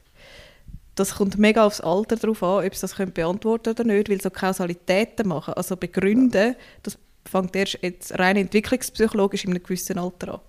Das 0.94 1.14
kommt 1.14 1.38
mega 1.38 1.64
aufs 1.64 1.80
Alter 1.80 2.16
drauf 2.16 2.42
an, 2.42 2.66
ob 2.66 2.74
sie 2.74 2.80
das 2.80 2.96
können 2.96 3.12
beantworten 3.12 3.70
oder 3.70 3.84
nicht, 3.84 4.10
weil 4.10 4.20
so 4.20 4.30
Kausalitäten 4.30 5.28
machen, 5.28 5.54
also 5.54 5.76
begründen, 5.76 6.56
das 6.82 6.98
fängt 7.24 7.54
erst 7.54 7.78
jetzt 7.82 8.18
rein 8.18 8.36
entwicklungspsychologisch 8.36 9.44
in 9.44 9.50
einem 9.50 9.62
gewissen 9.62 9.98
Alter 9.98 10.34
an. 10.34 10.40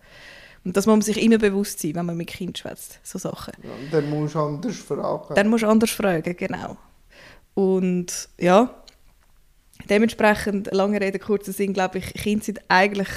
Und 0.65 0.75
das 0.75 0.86
muss 0.86 0.93
man 0.93 1.01
sich 1.01 1.21
immer 1.21 1.38
bewusst 1.38 1.79
sein, 1.79 1.95
wenn 1.95 2.05
man 2.05 2.17
mit 2.17 2.27
Kind 2.27 2.57
schwätzt, 2.57 3.00
so 3.03 3.17
Sachen. 3.17 3.53
Ja, 3.63 3.69
dann 3.91 4.09
musst 4.09 4.36
du 4.36 4.39
anders 4.39 4.77
fragen. 4.77 5.36
Dann 5.36 5.48
musst 5.48 5.63
du 5.63 5.67
anders 5.67 5.91
fragen, 5.91 6.36
genau. 6.36 6.77
Und 7.53 8.29
ja, 8.38 8.74
dementsprechend, 9.89 10.71
lange 10.71 11.00
Rede, 11.00 11.19
kurzer 11.19 11.53
Sinn, 11.53 11.74
glaube 11.74 12.00
ich, 12.00 12.13
Kinder 12.13 12.43
sind 12.43 12.62
eigentlich 12.67 13.09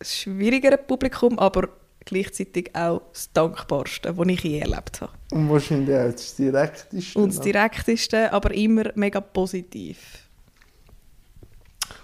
ein 0.00 0.06
schwierigeres 0.06 0.80
Publikum, 0.86 1.38
aber 1.38 1.68
gleichzeitig 2.04 2.74
auch 2.74 3.02
das 3.12 3.32
Dankbarste, 3.32 4.12
das 4.14 4.26
ich 4.28 4.42
je 4.42 4.58
erlebt 4.58 5.00
habe. 5.00 5.12
und 5.32 5.50
wahrscheinlich 5.50 5.96
auch 5.96 6.12
das 6.12 6.36
Direkteste. 6.36 7.18
Und 7.18 7.28
das 7.28 7.36
noch. 7.36 7.44
Direkteste, 7.44 8.32
aber 8.32 8.52
immer 8.54 8.84
mega 8.94 9.20
positiv. 9.20 9.98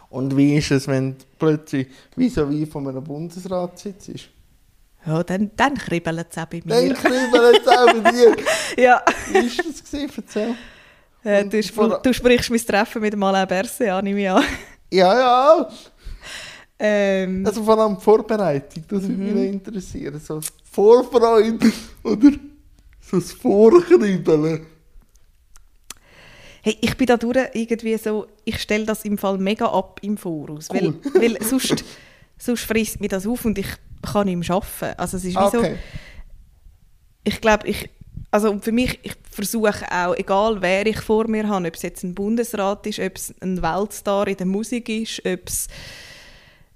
Und 0.09 0.37
wie 0.37 0.57
ist 0.57 0.71
es, 0.73 0.89
wenn 0.89 1.17
du 1.17 1.25
plötzlich 1.39 1.87
wie 2.17 2.29
so 2.29 2.51
wie 2.51 2.67
von 2.67 2.87
einem 2.89 3.05
Bundesrat 3.05 3.79
sitzt? 3.79 4.11
Ja, 5.07 5.23
dann, 5.23 5.51
dann 5.57 5.77
kribbelt 5.77 6.27
es 6.31 6.37
auch 6.39 6.47
bei 6.47 6.61
Dann 6.65 6.89
mir. 6.89 6.95
kribbelt 6.95 7.61
es 7.63 7.69
auch 7.69 7.95
bei 8.03 8.11
dir. 8.11 8.37
ja. 8.77 9.03
Wie 9.29 9.35
war 9.35 9.43
das? 9.43 9.85
Gewesen? 9.85 10.11
Erzähl. 10.17 10.55
Äh, 11.23 11.45
du, 11.45 11.99
du 12.03 12.13
sprichst 12.13 12.51
mein 12.51 12.61
Treffen 12.61 13.01
mit 13.03 13.13
dem 13.13 13.23
Alain 13.23 13.47
Berset 13.47 13.89
an, 13.91 14.05
nehme 14.05 14.21
ich 14.21 14.31
an. 14.31 14.43
Ja, 14.91 15.15
ja. 15.15 15.69
Ähm, 16.83 17.45
Also 17.47 17.63
vor 17.63 17.79
allem 17.79 17.99
Vorbereitung, 18.01 18.85
das 18.89 19.03
würde 19.03 19.13
Mhm. 19.15 19.35
mich 19.35 19.53
interessieren. 19.53 20.19
So 20.19 20.37
das 20.37 20.51
Vorfreude 20.73 21.71
oder 22.03 22.31
so 23.01 23.19
das 23.19 23.33
Vorkribbeln. 23.33 24.67
Hey, 26.63 26.77
ich 26.81 26.97
bin 26.97 27.07
da 27.07 27.17
durch 27.17 27.39
irgendwie 27.55 27.97
so, 27.97 28.27
ich 28.45 28.59
stelle 28.61 28.85
das 28.85 29.05
im 29.05 29.17
Fall 29.19 29.39
mega 29.39 29.67
ab 29.67 30.01
im 30.03 30.17
Voraus, 30.19 30.69
Cool. 30.73 30.95
weil, 31.15 31.15
weil 31.37 31.43
sonst, 31.43 31.85
sonst 32.39 32.63
frisst 32.65 33.01
mir 33.01 33.09
das 33.09 33.27
auf 33.27 33.45
und 33.45 33.57
ich 33.59 33.69
kann 34.03 34.27
nicht 34.27 34.37
mehr 34.49 34.57
arbeiten. 34.57 34.99
Also 34.99 35.17
es 35.17 35.25
ist 35.25 35.39
wie 35.39 35.51
so, 35.51 35.59
Okay. 35.59 35.77
ich 37.25 37.41
glaube, 37.41 37.67
ich, 37.67 37.89
also 38.31 38.59
für 38.59 38.73
mich, 38.73 38.99
ich 39.03 39.15
versuche 39.31 39.85
auch, 39.91 40.15
egal 40.17 40.61
wer 40.61 40.87
ich 40.87 41.01
vor 41.01 41.27
mir 41.29 41.49
habe, 41.49 41.67
ob 41.67 41.75
es 41.75 41.83
jetzt 41.83 42.03
ein 42.05 42.15
Bundesrat 42.15 42.87
ist, 42.87 42.99
ob 43.01 43.17
es 43.17 43.35
ein 43.41 43.61
Weltstar 43.63 44.29
in 44.29 44.37
der 44.37 44.47
Musik 44.47 44.89
ist, 44.91 45.21
ob 45.27 45.47
es 45.49 45.67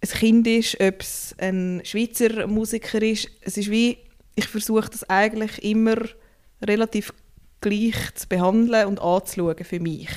ein 0.04 0.18
Kind 0.18 0.46
ist, 0.46 0.80
ob 0.80 1.00
es 1.00 1.34
ein 1.38 1.80
Schweizer 1.84 2.46
Musiker 2.46 3.02
ist, 3.02 3.28
es 3.40 3.56
ist 3.56 3.70
wie, 3.70 3.99
ich 4.34 4.46
versuche 4.46 4.90
das 4.90 5.08
eigentlich 5.08 5.62
immer 5.64 5.96
relativ 6.62 7.12
gleich 7.61 8.14
zu 8.14 8.28
behandeln 8.28 8.87
und 8.87 9.00
anzuschauen 9.00 9.64
für 9.64 9.80
mich. 9.80 10.11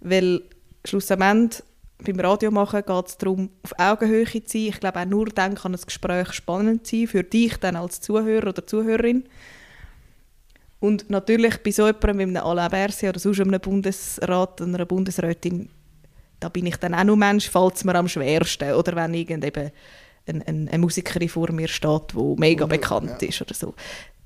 Weil 0.00 0.42
schlussendlich 0.84 1.62
beim 2.02 2.18
Radio 2.20 2.50
machen 2.50 2.82
geht 2.84 3.06
es 3.06 3.18
darum, 3.18 3.50
auf 3.62 3.78
Augenhöhe 3.78 4.26
zu 4.26 4.40
sein. 4.46 4.68
Ich 4.68 4.80
glaube, 4.80 5.00
auch 5.00 5.04
nur 5.04 5.26
dann 5.26 5.54
kann 5.54 5.74
ein 5.74 5.80
Gespräch 5.80 6.32
spannend 6.32 6.86
sein, 6.86 7.06
für 7.06 7.22
dich 7.22 7.56
dann 7.58 7.76
als 7.76 8.00
Zuhörer 8.00 8.48
oder 8.48 8.66
Zuhörerin. 8.66 9.24
Und 10.80 11.10
natürlich 11.10 11.62
bei 11.62 11.70
so 11.70 11.86
jemandem 11.86 12.18
wie 12.18 12.22
einem 12.22 12.44
Alain 12.44 12.70
Berset 12.70 13.10
oder 13.10 13.18
sonst 13.18 13.40
einem 13.40 13.60
Bundesrat 13.60 14.60
oder 14.60 14.74
einer 14.74 14.86
Bundesrätin, 14.86 15.68
da 16.40 16.48
bin 16.48 16.66
ich 16.66 16.76
dann 16.76 16.94
auch 16.94 17.04
nur 17.04 17.16
Mensch, 17.16 17.48
fällt 17.48 17.76
es 17.76 17.84
mir 17.84 17.94
am 17.94 18.08
schwersten. 18.08 18.72
Oder 18.72 18.96
wenn 18.96 19.14
irgend 19.14 19.44
eben 19.44 19.70
ein, 20.26 20.42
ein, 20.42 20.68
eine 20.68 20.78
Musikerin 20.78 21.28
vor 21.28 21.52
mir 21.52 21.68
steht, 21.68 22.12
die 22.14 22.34
mega 22.38 22.64
Oder- 22.64 22.76
bekannt 22.76 23.22
ja. 23.22 23.28
ist 23.28 23.40
oder 23.42 23.54
so. 23.54 23.74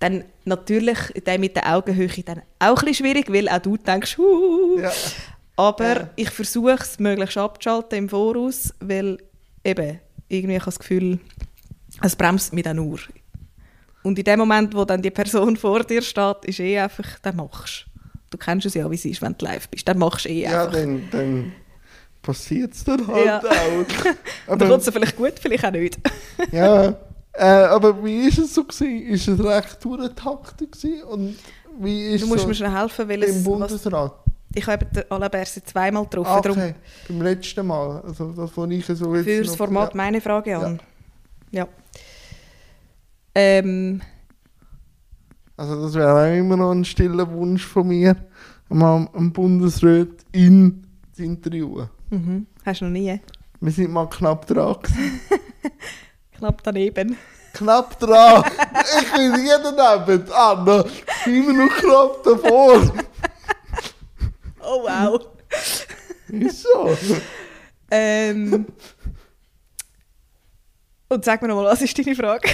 Dann 0.00 0.24
natürlich 0.44 0.98
der 1.26 1.38
mit 1.38 1.56
der 1.56 1.74
Augenhöhe 1.74 2.08
dann 2.24 2.42
auch 2.58 2.78
ein 2.82 2.86
bisschen 2.86 2.94
schwierig, 3.06 3.32
weil 3.32 3.48
auch 3.48 3.58
du 3.58 3.76
denkst, 3.76 4.18
«Huhuhu». 4.18 4.80
Ja. 4.80 4.92
Aber 5.56 5.96
Ja. 6.00 6.10
ich 6.16 6.30
versuche 6.30 6.72
es 6.80 6.98
möglichst 6.98 7.36
abzuschalten 7.38 7.98
im 7.98 8.08
Voraus, 8.08 8.74
weil 8.80 9.18
eben 9.64 10.00
irgendwie 10.28 10.54
ich 10.56 10.60
habe 10.60 10.64
das 10.70 10.78
Gefühl, 10.80 11.20
es 12.02 12.16
bremst 12.16 12.52
mich 12.52 12.64
dann 12.64 12.76
nur. 12.76 12.98
Und 14.02 14.18
in 14.18 14.24
dem 14.24 14.40
Moment, 14.40 14.74
wo 14.74 14.84
dann 14.84 15.00
die 15.00 15.10
Person 15.12 15.56
vor 15.64 15.84
dir 15.84 16.02
steht, 16.02 16.44
ist 16.44 16.60
eh 16.60 16.78
einfach, 16.78 17.18
dann 17.20 17.36
machst 17.36 17.86
du. 17.86 17.90
Du 18.30 18.38
kennst 18.38 18.66
es 18.66 18.74
ja, 18.74 18.90
wie 18.90 18.96
es 18.96 19.04
ist, 19.04 19.22
wenn 19.22 19.36
du 19.38 19.44
live 19.46 19.68
bist. 19.68 19.86
Dann 19.86 19.98
machst 19.98 20.24
du 20.24 20.28
eh 20.28 20.42
Ja, 20.42 20.64
einfach. 20.64 20.72
dann, 20.80 21.08
dann 21.12 21.52
passiert 22.24 22.72
es 22.72 22.82
dann 22.84 23.06
halt 23.06 23.26
Ja. 23.26 23.38
auch. 23.38 23.78
Und 23.78 23.86
dann 24.04 24.16
Aber, 24.48 24.68
kommt 24.68 24.82
es 24.82 24.92
vielleicht 24.92 25.16
gut, 25.16 25.34
vielleicht 25.38 25.64
auch 25.64 25.70
nicht. 25.70 25.98
ja, 26.52 26.96
äh, 27.32 27.44
aber 27.44 28.02
wie 28.04 28.26
ist 28.28 28.38
es 28.38 28.54
so 28.54 28.64
gewesen? 28.64 29.02
Ist 29.06 29.28
es 29.28 29.44
recht 29.44 29.84
durchgetaktet? 29.84 30.76
Und 31.08 31.36
wie 31.78 32.14
ist 32.14 32.22
Du 32.22 32.28
musst 32.28 32.42
so 32.42 32.48
mir 32.48 32.54
schnell 32.54 32.72
helfen, 32.72 33.08
weil 33.08 33.22
im 33.22 33.30
es, 33.30 33.36
was, 33.36 33.44
Bundesrat? 33.44 34.12
ich 34.54 34.66
habe 34.66 34.84
eben 34.84 34.94
den 34.94 35.10
Alain 35.10 35.30
Berset 35.30 35.68
zweimal 35.68 36.04
getroffen. 36.04 36.30
Ah, 36.30 36.40
darum 36.40 36.58
okay, 36.58 36.74
beim 37.08 37.22
letzten 37.22 37.66
Mal. 37.66 38.00
Also 38.02 38.32
das, 38.32 38.56
was 38.56 38.70
ich 38.70 38.86
so 38.86 39.14
jetzt 39.14 39.24
für 39.24 39.42
das 39.42 39.56
Format 39.56 39.90
ja. 39.90 39.96
meine 39.96 40.20
Frage 40.20 40.56
an. 40.56 40.80
Ja. 41.50 41.68
Ähm, 43.34 44.00
Also 45.56 45.82
das 45.82 45.94
wäre 45.94 46.14
auch 46.14 46.38
immer 46.38 46.56
noch 46.56 46.70
ein 46.72 46.84
stiller 46.84 47.30
Wunsch 47.30 47.64
von 47.66 47.88
mir, 47.88 48.16
mal 48.68 49.08
einen 49.12 49.32
Bundesrat 49.32 50.08
in 50.32 50.84
zu 51.12 51.22
interviewen. 51.22 51.88
Mhm. 52.14 52.46
Hast 52.64 52.80
du 52.80 52.86
noch 52.86 52.92
nie? 52.92 53.20
Wir 53.60 53.72
sind 53.72 53.92
mal 53.92 54.08
knapp 54.08 54.46
dran. 54.46 54.76
Knapp 56.38 56.62
daneben. 56.62 57.16
knapp 57.52 57.98
dran! 57.98 58.44
ich 59.00 59.12
bin 59.12 59.44
jeden 59.44 59.78
Abend, 59.78 60.30
Anna, 60.32 60.84
immer 61.26 61.52
noch 61.52 61.74
knapp 61.76 62.22
davor. 62.24 62.92
Oh 64.60 64.82
wow. 64.82 65.20
Wieso? 66.26 66.96
ähm, 67.90 68.66
und 71.08 71.24
sag 71.24 71.40
mir 71.40 71.48
nochmal, 71.48 71.66
was 71.66 71.82
ist 71.82 71.96
deine 71.96 72.16
Frage? 72.16 72.50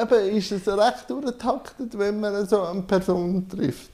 eben, 0.00 0.36
ist 0.36 0.52
es 0.52 0.66
recht 0.66 1.08
durchgetaktet, 1.08 1.98
wenn 1.98 2.20
man 2.20 2.46
so 2.46 2.62
eine 2.62 2.82
Person 2.82 3.48
trifft? 3.48 3.90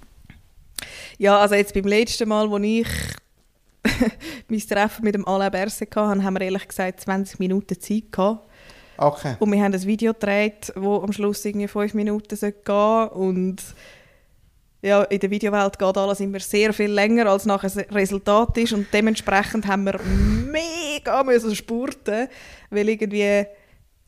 Ja, 1.19 1.39
also 1.39 1.55
jetzt 1.55 1.75
beim 1.75 1.85
letzten 1.85 2.29
Mal, 2.29 2.51
wo 2.51 2.59
ich 2.59 2.89
mein 4.49 4.61
Treffen 4.61 5.05
mit 5.05 5.15
dem 5.15 5.27
Alain 5.27 5.51
Berset 5.51 5.95
hatte, 5.95 6.23
haben 6.23 6.35
wir 6.35 6.41
ehrlich 6.41 6.69
gesagt 6.69 7.01
20 7.01 7.39
Minuten 7.39 7.81
Zeit 7.81 8.11
gehabt. 8.11 8.49
Okay. 8.97 9.37
Und 9.39 9.53
wir 9.53 9.63
haben 9.63 9.75
ein 9.75 9.83
Video 9.83 10.13
gedreht, 10.13 10.73
das 10.75 10.77
am 10.77 11.13
Schluss 11.13 11.45
irgendwie 11.45 11.69
5 11.69 11.95
Minuten 11.95 12.29
gehen 12.29 12.39
sollte. 12.39 13.15
Und 13.15 13.57
ja, 14.83 15.03
in 15.05 15.19
der 15.19 15.31
Videowelt 15.31 15.79
geht 15.79 15.97
alles 15.97 16.21
immer 16.21 16.41
sehr 16.41 16.73
viel 16.73 16.91
länger, 16.91 17.27
als 17.27 17.47
nachher 17.47 17.71
das 17.71 17.95
Resultat 17.95 18.57
ist. 18.59 18.73
Und 18.73 18.87
dementsprechend 18.93 19.67
haben 19.67 19.85
wir 19.85 19.99
mega 20.03 21.23
müssen 21.25 21.55
spurten, 21.57 22.29
weil 22.71 22.89
irgendwie 22.89 23.47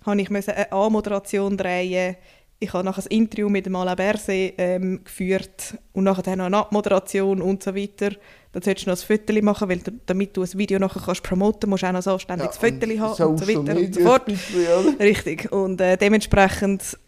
habe 0.04 0.21
ich 0.21 0.30
eine 0.30 0.73
A-Moderation 0.73 1.56
drehen 1.56 2.16
ich 2.59 2.73
habe 2.73 2.85
nachher 2.85 3.04
ein 3.04 3.16
Interview 3.16 3.49
mit 3.49 3.66
dem 3.66 3.76
Alain 3.76 3.97
Berset 3.97 4.54
ähm, 4.56 5.04
geführt 5.04 5.76
und 5.92 6.04
nachher 6.04 6.37
noch 6.37 6.47
eine 6.47 6.56
Abmoderation 6.56 7.42
und 7.42 7.62
so 7.62 7.75
weiter. 7.75 8.12
Dann 8.56 8.62
solltest 8.62 8.86
du 8.86 8.90
noch 8.90 8.98
ein 8.98 9.18
Foto 9.18 9.42
machen, 9.44 9.68
weil 9.68 9.78
du, 9.80 9.92
damit 10.06 10.34
du 10.34 10.40
ein 10.40 10.48
Video 10.54 10.78
nachher 10.78 11.02
kannst 11.04 11.22
promoten 11.22 11.68
musst, 11.68 11.82
du 11.82 11.88
auch 11.88 11.92
noch 11.92 12.02
so 12.02 12.12
anständig 12.12 12.46
ja, 12.46 12.52
Foto 12.52 12.98
haben 13.00 13.32
und 13.32 13.38
so 13.38 13.46
weiter 13.46 13.76
und 13.76 13.94
so 13.94 14.00
fort. 14.00 14.22
Richtig. 14.98 15.52
Und 15.52 15.78
äh, 15.82 15.98
dementsprechend 15.98 16.98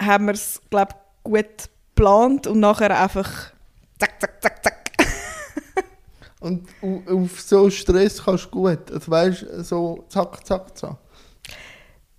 haben 0.00 0.24
wir 0.24 0.32
es, 0.32 0.62
glaube 0.70 0.94
gut 1.24 1.68
geplant 1.94 2.46
und 2.46 2.60
nachher 2.60 2.98
einfach 2.98 3.52
zack, 3.98 4.18
zack, 4.18 4.42
zack, 4.42 4.64
zack. 4.64 4.92
und 6.40 6.66
auf 6.82 7.38
so 7.38 7.68
Stress 7.68 8.24
kannst 8.24 8.46
du 8.46 8.48
gut, 8.48 8.90
also 8.90 9.10
weißt 9.10 9.46
so 9.64 10.06
zack, 10.08 10.46
zack, 10.46 10.74
zack. 10.74 10.96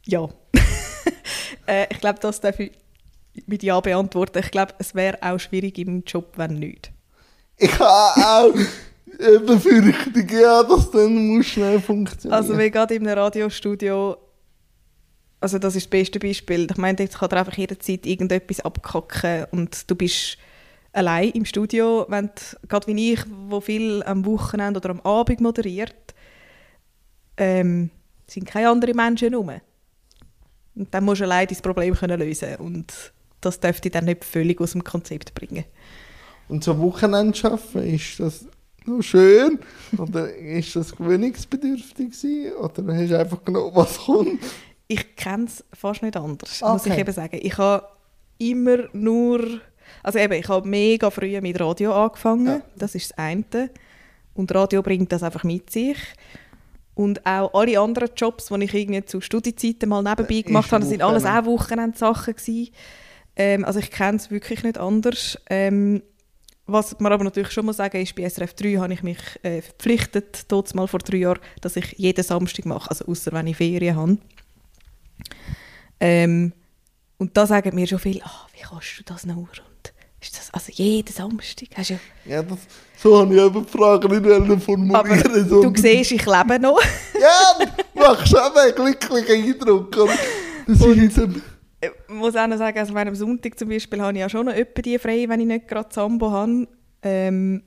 Ja. 0.06 0.30
äh, 1.66 1.88
ich 1.90 2.00
glaube, 2.00 2.20
das 2.20 2.40
darf 2.40 2.60
ich 2.60 2.74
mit 3.48 3.64
Ja 3.64 3.80
beantworten. 3.80 4.38
Ich 4.38 4.52
glaube, 4.52 4.76
es 4.78 4.94
wäre 4.94 5.18
auch 5.24 5.40
schwierig 5.40 5.80
im 5.80 6.04
Job, 6.04 6.34
wenn 6.36 6.54
nicht. 6.60 6.92
Ich 7.60 7.78
habe 7.80 8.22
auch 8.26 8.54
Befürchtung, 9.46 10.30
ja, 10.30 10.64
dass 10.64 10.92
dann 10.92 11.28
muss 11.28 11.48
schnell 11.48 11.80
funktionieren. 11.82 12.38
Also 12.38 12.58
wie 12.58 12.72
gerade 12.72 12.96
in 12.96 13.06
einem 13.06 13.20
Radiostudio, 13.20 14.18
also 15.42 15.60
das 15.60 15.76
ist 15.76 15.86
das 15.86 15.90
beste 15.90 16.20
Beispiel. 16.20 16.68
Ich 16.70 16.78
meine, 16.78 16.98
jetzt 17.00 17.20
kann 17.20 17.30
dir 17.30 17.38
einfach 17.38 17.58
jederzeit 17.58 18.06
irgendetwas 18.06 18.62
abkacken 18.62 19.46
und 19.52 19.90
du 19.90 19.96
bist 19.96 20.38
allein 20.94 21.32
im 21.32 21.44
Studio, 21.44 22.06
wenn 22.08 22.28
du, 22.28 22.68
gerade 22.68 22.88
wie 22.88 23.14
ich, 23.14 23.20
wo 23.48 23.60
viel 23.60 24.04
am 24.04 24.26
Wochenende 24.26 24.80
oder 24.80 24.92
am 24.92 25.02
Abend 25.02 25.42
moderiert, 25.42 26.16
ähm, 27.38 27.90
sind 28.26 28.48
keine 28.48 28.70
anderen 28.70 28.96
Menschen 28.96 29.32
herum. 29.32 29.52
Und 30.76 30.94
dann 30.94 31.04
musst 31.04 31.20
du 31.20 31.26
allein 31.26 31.48
dein 31.48 31.62
Problem 31.62 31.94
können 31.94 32.20
lösen 32.20 32.56
und 32.56 33.12
das 33.42 33.60
dürfte 33.60 33.90
dann 33.90 34.06
nicht 34.06 34.24
völlig 34.24 34.62
aus 34.62 34.72
dem 34.72 34.84
Konzept 34.84 35.34
bringen. 35.34 35.66
Und 36.50 36.64
so 36.64 36.78
Wochenende 36.80 37.40
arbeiten, 37.44 37.96
ist 37.96 38.20
das 38.20 38.46
noch 38.86 39.02
schön? 39.02 39.60
Oder 39.98 40.36
ist 40.36 40.76
das 40.76 40.96
gewöhnungsbedürftig 40.96 42.12
gewesen? 42.12 42.54
Oder 42.54 42.96
hast 42.96 43.12
du 43.12 43.20
einfach 43.20 43.46
genommen, 43.46 43.72
was 43.74 43.98
kommt? 43.98 44.40
Ich 44.88 45.16
kenne 45.16 45.46
es 45.46 45.64
fast 45.72 46.02
nicht 46.02 46.18
anders, 46.18 46.62
okay. 46.62 46.72
muss 46.74 46.86
ich 46.88 46.98
eben 46.98 47.14
sagen. 47.14 47.40
Ich 47.42 47.58
habe 47.58 47.86
immer 48.40 48.90
nur, 48.92 49.62
also 50.02 50.18
eben, 50.18 50.34
ich 50.34 50.50
habe 50.50 50.68
mega 50.68 51.12
früh 51.12 51.40
mit 51.40 51.60
Radio 51.60 51.94
angefangen, 51.94 52.48
ja. 52.48 52.62
das 52.76 52.96
ist 52.96 53.12
das 53.12 53.18
eine. 53.20 53.70
Und 54.34 54.54
Radio 54.56 54.82
bringt 54.82 55.12
das 55.12 55.22
einfach 55.22 55.44
mit 55.44 55.70
sich. 55.70 55.98
Und 56.96 57.26
auch 57.26 57.54
alle 57.54 57.80
anderen 57.80 58.10
Jobs, 58.16 58.48
die 58.48 58.64
ich 58.64 58.74
irgendwie 58.74 59.06
zu 59.06 59.22
Studiezeiten 59.22 59.88
mal 59.88 60.02
nebenbei 60.02 60.42
gemacht 60.42 60.72
habe, 60.72 60.82
das 60.82 60.90
sind 60.90 61.02
alles 61.02 61.26
auch 61.26 61.46
Wochenendsachen 61.46 62.36
gewesen. 62.36 62.70
Ähm, 63.36 63.64
also 63.64 63.80
ich 63.80 63.92
kenne 63.92 64.18
es 64.18 64.32
wirklich 64.32 64.64
nicht 64.64 64.78
anders. 64.78 65.40
Ähm, 65.50 66.02
was 66.72 67.00
man 67.00 67.12
aber 67.12 67.24
natürlich 67.24 67.52
schon 67.52 67.66
mal 67.66 67.74
sagen 67.74 68.02
ist, 68.02 68.16
bei 68.16 68.28
SRF 68.28 68.54
3 68.54 68.76
habe 68.76 68.94
ich 68.94 69.04
mich 69.04 69.20
äh, 69.44 69.62
verpflichtet, 69.62 70.46
dort 70.48 70.74
mal 70.76 70.88
vor 70.88 71.00
drei 71.00 71.18
Jahren, 71.18 71.40
dass 71.62 71.76
ich 71.76 71.94
jeden 71.98 72.24
Samstag 72.24 72.66
mache, 72.66 72.90
also 72.90 73.06
außer 73.06 73.32
wenn 73.32 73.48
ich 73.48 73.58
Ferien 73.58 73.96
habe. 73.96 74.18
Ähm, 76.00 76.54
und 77.18 77.36
da 77.36 77.46
sagen 77.46 77.76
mir 77.76 77.88
schon 77.88 78.00
viele, 78.00 78.24
ah, 78.24 78.48
wie 78.54 78.62
kannst 78.62 79.00
du 79.00 79.04
das 79.04 79.26
nur? 79.26 79.48
Ist 80.22 80.38
das 80.38 80.54
also 80.54 80.72
jeden 80.74 81.14
Samstag? 81.14 81.70
Hast 81.76 81.92
du 81.92 82.00
ja, 82.26 82.44
das, 82.44 82.60
so 83.02 83.20
habe 83.20 83.34
ich 83.34 83.42
eben 83.42 83.66
die 83.66 83.72
Frage 83.72 84.08
nicht 84.10 84.64
formulieren 84.64 84.96
Aber 84.96 85.16
du 85.16 85.74
siehst, 85.76 86.12
ich 86.12 86.26
lebe 86.26 86.60
noch. 86.60 86.82
ja, 87.14 87.66
du 87.66 88.00
machst 88.00 88.28
schon 88.28 88.40
einen 88.40 88.76
glücklichen 88.76 89.46
Eindruck. 89.46 89.96
Das 90.68 90.82
und 90.82 90.98
ist 90.98 91.18
ich 91.82 91.92
muss 92.10 92.36
auch 92.36 92.48
noch 92.48 92.58
sagen, 92.58 92.78
also 92.78 92.94
am 92.94 93.16
Sonntag 93.16 93.58
zum 93.58 93.70
Beispiel 93.70 94.02
habe 94.02 94.14
ich 94.14 94.20
ja 94.20 94.30
schon 94.30 94.46
noch 94.46 94.54
öppe 94.54 94.82
die 94.82 95.00
frei, 95.00 95.26
wenn 95.28 95.40
ich 95.40 95.48
nicht 95.48 95.68
gerade 95.68 95.90
Sambo 95.92 96.32
habe. 96.32 96.68
Ähm, 97.02 97.64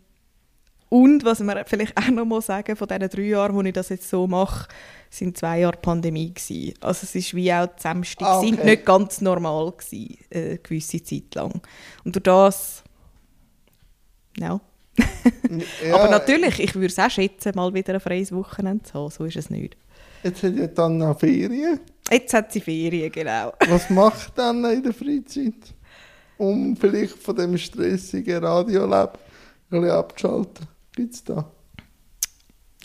und 0.90 1.24
was 1.24 1.40
man 1.40 1.64
vielleicht 1.64 1.96
auch 1.96 2.10
noch 2.10 2.26
mal 2.26 2.42
sagen 2.42 2.76
von 2.76 2.86
diesen 2.86 3.08
drei 3.08 3.22
Jahren, 3.22 3.54
wo 3.54 3.62
ich 3.62 3.72
das 3.72 3.88
jetzt 3.88 4.10
so 4.10 4.26
mache, 4.26 4.68
sind 5.08 5.38
zwei 5.38 5.60
Jahre 5.60 5.78
Pandemie 5.78 6.34
gewesen. 6.34 6.74
Also 6.82 7.04
es 7.04 7.14
ist 7.14 7.34
wie 7.34 7.50
auch 7.50 7.66
die 7.66 7.80
Samstag 7.80 8.26
ah, 8.26 8.38
okay. 8.38 8.48
sind 8.48 8.64
nicht 8.64 8.84
ganz 8.84 9.22
normal 9.22 9.72
gewesen, 9.72 10.18
äh, 10.28 10.38
eine 10.38 10.58
gewisse 10.58 11.02
Zeit 11.02 11.34
lang. 11.34 11.62
Und 12.04 12.14
durch 12.14 12.22
das, 12.22 12.84
ja. 14.38 14.60
ja. 14.98 15.94
Aber 15.94 16.10
natürlich, 16.10 16.60
ich 16.60 16.74
würde 16.74 16.88
es 16.88 16.98
auch 16.98 17.10
schätzen, 17.10 17.52
mal 17.54 17.72
wieder 17.72 17.94
ein 17.94 18.00
freies 18.00 18.30
Wochenende 18.30 18.84
zu 18.84 18.92
haben. 18.92 19.10
So 19.10 19.24
ist 19.24 19.36
es 19.36 19.48
nicht. 19.48 19.78
Jetzt 20.22 20.42
hat 20.42 20.54
ja 20.54 20.66
dann 20.66 20.98
noch 20.98 21.18
Ferien. 21.18 21.80
Jetzt 22.10 22.34
hat 22.34 22.52
sie 22.52 22.60
Ferien, 22.60 23.10
genau. 23.10 23.52
Was 23.68 23.88
macht 23.90 24.36
dann 24.36 24.64
in 24.64 24.82
der 24.82 24.92
Freizeit, 24.92 25.74
um 26.36 26.76
vielleicht 26.76 27.18
von 27.18 27.36
dem 27.36 27.56
stressigen 27.56 28.44
Radioleben 28.44 28.90
ein 28.90 29.80
bisschen 29.80 29.90
abzuschalten? 29.90 30.66
Gibt 30.94 31.14
es 31.14 31.24
da? 31.24 31.50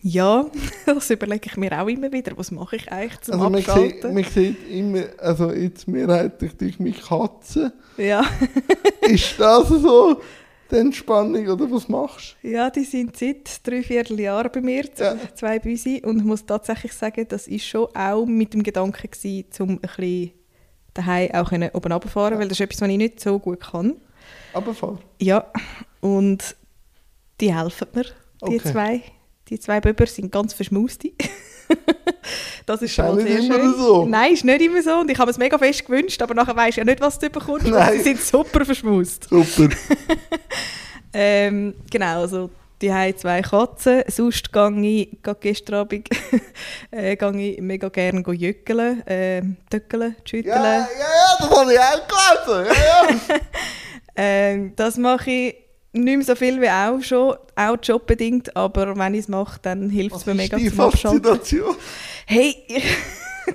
Ja, 0.01 0.45
das 0.85 1.09
überlege 1.09 1.49
ich 1.49 1.57
mir 1.57 1.81
auch 1.81 1.87
immer 1.87 2.11
wieder. 2.11 2.37
Was 2.37 2.51
mache 2.51 2.77
ich 2.77 2.91
eigentlich 2.91 3.21
zum 3.21 3.41
also 3.41 3.57
Abschalten? 3.57 4.13
Man 4.13 4.23
sieht, 4.23 4.35
man 4.35 4.43
sieht 4.55 4.69
immer, 4.69 5.03
also 5.17 5.51
jetzt 5.51 5.87
mehrheitlich 5.87 6.55
durch 6.55 6.79
meine 6.79 6.93
Katzen. 6.93 7.73
Ja. 7.97 8.23
ist 9.01 9.39
das 9.39 9.67
so 9.67 10.21
die 10.71 10.75
Entspannung 10.75 11.47
oder 11.47 11.71
was 11.71 11.87
machst 11.87 12.35
du? 12.41 12.49
Ja, 12.49 12.69
die 12.69 12.83
sind 12.83 13.17
seit 13.17 13.65
drei 13.65 13.83
Vierteljahren 13.83 14.51
bei 14.51 14.61
mir, 14.61 14.85
ja. 14.97 15.15
zwei 15.35 15.59
Büsi. 15.59 16.01
Und 16.03 16.19
ich 16.19 16.23
muss 16.23 16.45
tatsächlich 16.45 16.93
sagen, 16.93 17.25
das 17.27 17.49
war 17.49 17.59
schon 17.59 17.95
auch 17.95 18.25
mit 18.25 18.53
dem 18.53 18.63
Gedanken 18.63 19.09
gewesen, 19.09 19.45
um 19.59 19.69
ein 19.69 19.79
bisschen 19.79 20.31
daheim 20.93 21.31
auch 21.31 21.51
oben 21.51 21.91
runterfahren, 21.91 22.33
ja. 22.33 22.39
weil 22.39 22.47
das 22.47 22.59
ist 22.59 22.65
etwas, 22.65 22.81
was 22.81 22.89
ich 22.89 22.97
nicht 22.97 23.19
so 23.19 23.39
gut 23.39 23.59
kann. 23.61 23.95
Runterfahren? 24.53 24.99
Ja, 25.21 25.51
und 26.01 26.55
die 27.39 27.53
helfen 27.53 27.87
mir, 27.93 28.03
die 28.03 28.59
okay. 28.59 28.71
zwei. 28.71 29.03
Die 29.49 29.59
zwei 29.59 29.79
Böber 29.79 30.05
sind 30.05 30.31
ganz 30.31 30.53
verschmuste. 30.53 31.11
das 32.65 32.81
ist 32.81 32.93
schon 32.93 33.19
sehr 33.19 33.41
schön. 33.41 33.51
Immer 33.51 33.73
so. 33.73 34.05
Nein, 34.05 34.33
ist 34.33 34.45
nicht 34.45 34.61
immer 34.61 34.81
so. 34.81 34.99
Und 34.99 35.11
ich 35.11 35.17
habe 35.17 35.31
es 35.31 35.37
mega 35.37 35.57
fest 35.57 35.85
gewünscht, 35.85 36.21
aber 36.21 36.33
nachher 36.33 36.55
weisst 36.55 36.77
du 36.77 36.81
ja 36.81 36.85
nicht, 36.85 37.01
was 37.01 37.19
du 37.19 37.29
bekommst. 37.29 37.67
Nein. 37.67 37.97
Sie 37.97 38.03
sind 38.03 38.21
super 38.21 38.65
verschmust. 38.65 39.27
Super. 39.29 39.73
ähm, 41.13 41.73
genau, 41.89 42.21
also 42.21 42.49
die 42.81 42.93
haben 42.93 43.17
zwei 43.17 43.41
Katzen. 43.41 44.03
Sonst 44.07 44.51
gehe 44.51 44.81
ich, 44.81 45.21
gerade 45.21 45.39
gestern 45.41 45.75
Abend, 45.75 46.09
äh, 46.91 47.15
gehe 47.15 47.51
ich 47.51 47.61
mega 47.61 47.89
gerne 47.89 48.23
jückeln, 48.33 49.05
äh, 49.07 49.41
töckeln, 49.69 50.15
schütteln. 50.25 50.55
Ja, 50.55 50.63
ja, 50.63 50.87
ja, 50.87 51.37
das 51.39 51.49
habe 51.49 51.73
ich 51.73 51.79
auch 51.79 52.07
gelesen. 52.07 52.75
Ja, 52.75 53.35
ja. 53.35 53.39
ähm, 54.15 54.73
das 54.75 54.97
mache 54.97 55.31
ich 55.31 55.55
nicht 56.03 56.17
mehr 56.17 56.25
so 56.25 56.35
viel 56.35 56.61
wie 56.61 56.69
auch 56.69 57.01
schon, 57.01 57.35
auch 57.55 57.77
jobbedingt, 57.81 58.55
aber 58.55 58.97
wenn 58.97 59.13
ich 59.13 59.21
es 59.21 59.27
mache, 59.27 59.59
dann 59.61 59.89
hilft 59.89 60.15
es 60.15 60.25
mir 60.25 60.33
mega 60.33 60.57
zum 60.57 60.79
Abschalten. 60.79 61.39
Hey, 62.25 62.55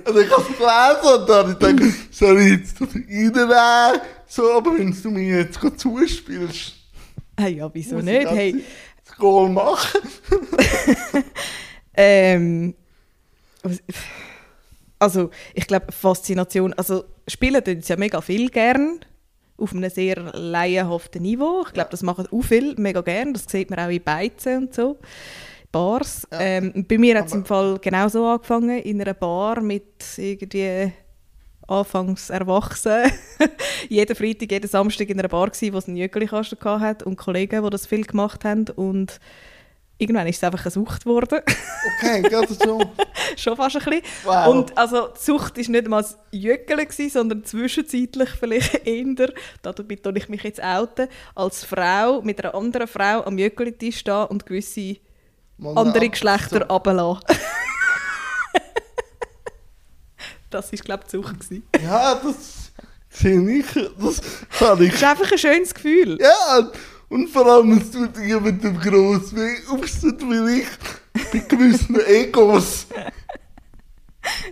also 0.05 0.19
ich 0.19 0.31
habe 0.31 0.41
es 0.41 0.57
gelesen 0.57 1.21
und 1.21 1.29
dann 1.29 1.37
habe 1.37 1.51
ich 1.51 1.59
gedacht, 1.59 2.13
soll 2.13 2.41
ich 2.41 2.51
jetzt 2.51 2.81
reinnehmen? 2.81 4.01
So, 4.27 4.51
aber 4.51 4.77
wenn 4.77 4.91
du 4.91 5.11
mir 5.11 5.39
jetzt 5.39 5.59
gerade 5.59 5.77
zuspielst. 5.77 6.73
Ah 7.35 7.47
ja, 7.47 7.69
wieso 7.73 7.97
nicht? 7.97 8.29
Hey. 8.29 8.63
Das 9.05 9.17
Goal 9.17 9.49
machen. 9.49 10.01
ähm, 11.93 12.75
also 14.99 15.29
ich 15.53 15.67
glaube 15.67 15.91
Faszination, 15.91 16.73
also 16.73 17.03
spielen 17.27 17.63
tun 17.63 17.81
sie 17.81 17.89
ja 17.89 17.97
mega 17.97 18.21
viel 18.21 18.49
gern 18.49 18.99
auf 19.57 19.73
einem 19.73 19.89
sehr 19.89 20.17
laienhaften 20.33 21.21
Niveau. 21.21 21.63
Ich 21.67 21.73
glaube, 21.73 21.89
das 21.91 22.03
machen 22.03 22.27
auch 22.31 22.41
viele 22.41 22.75
mega 22.75 23.01
gerne. 23.01 23.33
Das 23.33 23.45
sieht 23.47 23.69
man 23.69 23.79
auch 23.79 23.89
in 23.89 24.03
Beizen 24.03 24.63
und 24.63 24.73
so. 24.73 24.97
Bars. 25.71 26.27
Ja. 26.31 26.39
Ähm, 26.39 26.85
bei 26.87 26.97
mir 26.97 27.17
hat 27.17 27.27
es 27.27 27.33
im 27.33 27.45
Fall 27.45 27.79
genau 27.79 28.07
so 28.07 28.25
angefangen, 28.25 28.79
in 28.79 29.01
einer 29.01 29.13
Bar 29.13 29.61
mit 29.61 30.03
irgendwie 30.17 30.93
anfangs 31.67 32.29
erwachsen. 32.29 33.11
jeden 33.89 34.15
Freitag, 34.15 34.51
jeden 34.51 34.69
Samstag 34.69 35.09
in 35.09 35.19
einer 35.19 35.29
Bar 35.29 35.49
gsi, 35.49 35.73
wo 35.73 35.77
es 35.77 35.87
einen 35.87 35.97
Jöckelikasten 35.97 36.59
hat 36.79 37.03
und 37.03 37.17
Kollegen, 37.17 37.63
die 37.63 37.69
das 37.69 37.87
viel 37.87 38.03
gemacht 38.03 38.45
haben 38.45 38.65
und 38.75 39.19
irgendwann 39.97 40.27
ist 40.27 40.37
es 40.37 40.43
einfach 40.43 40.63
eine 40.65 40.71
Sucht 40.71 41.03
geworden. 41.03 41.41
Okay, 41.97 42.21
gerade 42.21 42.53
so. 42.53 42.81
Schon 43.37 43.55
fast 43.55 43.75
ein 43.77 43.83
bisschen. 43.83 44.01
Wow. 44.23 44.47
Und 44.47 44.77
also 44.77 45.07
die 45.07 45.19
Sucht 45.23 45.57
war 45.57 45.69
nicht 45.69 45.85
einmal 45.85 46.01
das 46.01 46.17
Jöckeln, 46.31 46.87
sondern 47.09 47.43
zwischenzeitlich 47.45 48.29
vielleicht 48.29 48.85
eher, 48.87 49.33
dabei 49.61 49.95
tue 49.95 50.17
ich 50.17 50.29
mich 50.29 50.43
jetzt 50.43 50.63
outen, 50.63 51.07
als 51.35 51.63
Frau 51.63 52.21
mit 52.21 52.43
einer 52.43 52.55
anderen 52.55 52.87
Frau 52.87 53.23
am 53.23 53.37
Jöckeltisch 53.37 53.99
stehen 53.99 54.25
und 54.25 54.45
gewisse 54.45 54.97
Mal 55.57 55.77
andere 55.77 56.09
Geschlechter 56.09 56.65
so. 56.67 56.73
runterlassen. 56.73 57.23
das 60.49 60.71
war, 60.71 60.79
glaube 60.79 61.03
ich, 61.05 61.11
die 61.11 61.17
Sucht. 61.17 61.39
gewesen. 61.39 61.63
Ja, 61.83 62.15
das 62.15 62.71
ich. 63.49 63.65
Das 63.71 64.19
ich. 64.81 64.91
Das 64.91 65.01
ist 65.01 65.03
einfach 65.03 65.31
ein 65.31 65.37
schönes 65.37 65.73
Gefühl. 65.73 66.17
Ja, 66.19 66.71
und 67.13 67.27
vor 67.29 67.45
allem, 67.45 67.77
es 67.77 67.91
tut 67.91 68.17
dir 68.17 68.39
mit 68.39 68.63
dem 68.63 68.79
grossen 68.79 69.37
Weg 69.37 69.69
aufstehen, 69.69 70.17
wie 70.19 70.61
ich 70.61 70.67
bei 71.31 71.39
gewissen 71.47 71.99
Egos. 72.07 72.87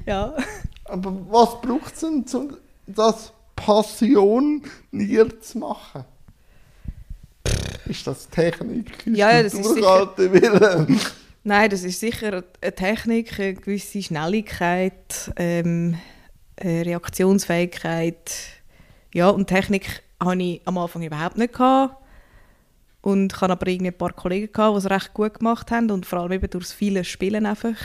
Ja. 0.06 0.36
Aber 0.86 1.12
was 1.30 1.60
braucht 1.62 1.96
es 1.96 2.02
denn, 2.02 2.26
um 2.34 2.58
das 2.86 3.34
Passion 3.56 4.62
nie 4.92 5.24
zu 5.40 5.58
machen? 5.58 6.04
Ist 7.86 8.06
das 8.06 8.30
Technik? 8.30 9.08
Ist 9.08 9.18
Ja, 9.18 9.32
ja, 9.32 9.44
das 9.44 9.54
ist 9.56 9.66
Durchhalten 9.66 10.32
Willen? 10.32 11.00
Nein, 11.44 11.70
das 11.70 11.84
ist 11.84 12.00
sicher 12.00 12.44
eine 12.62 12.76
Technik, 12.76 13.40
eine 13.40 13.56
gewisse 13.56 14.04
Schnelligkeit, 14.04 15.32
ähm, 15.36 15.98
eine 16.58 16.86
Reaktionsfähigkeit. 16.86 18.32
Ja, 19.16 19.30
und 19.30 19.48
Technik 19.48 20.04
hatte 20.20 20.44
ich 20.44 20.62
am 20.66 20.78
Anfang 20.78 21.02
überhaupt 21.02 21.38
nicht. 21.38 21.54
Gehabt. 21.54 22.01
Und 23.02 23.34
ich 23.34 23.42
hatte 23.42 23.54
aber 23.54 23.68
irgendwie 23.68 23.92
ein 23.92 23.98
paar 23.98 24.14
Kollegen, 24.14 24.52
gehabt, 24.52 24.76
die 24.76 24.78
es 24.80 24.90
recht 24.90 25.14
gut 25.14 25.34
gemacht 25.40 25.72
haben. 25.72 25.90
Und 25.90 26.06
vor 26.06 26.20
allem 26.20 26.32
eben 26.34 26.50
durch 26.50 26.66
das 26.66 26.74
viele 26.74 27.04
Spielen 27.04 27.46
einfach 27.46 27.76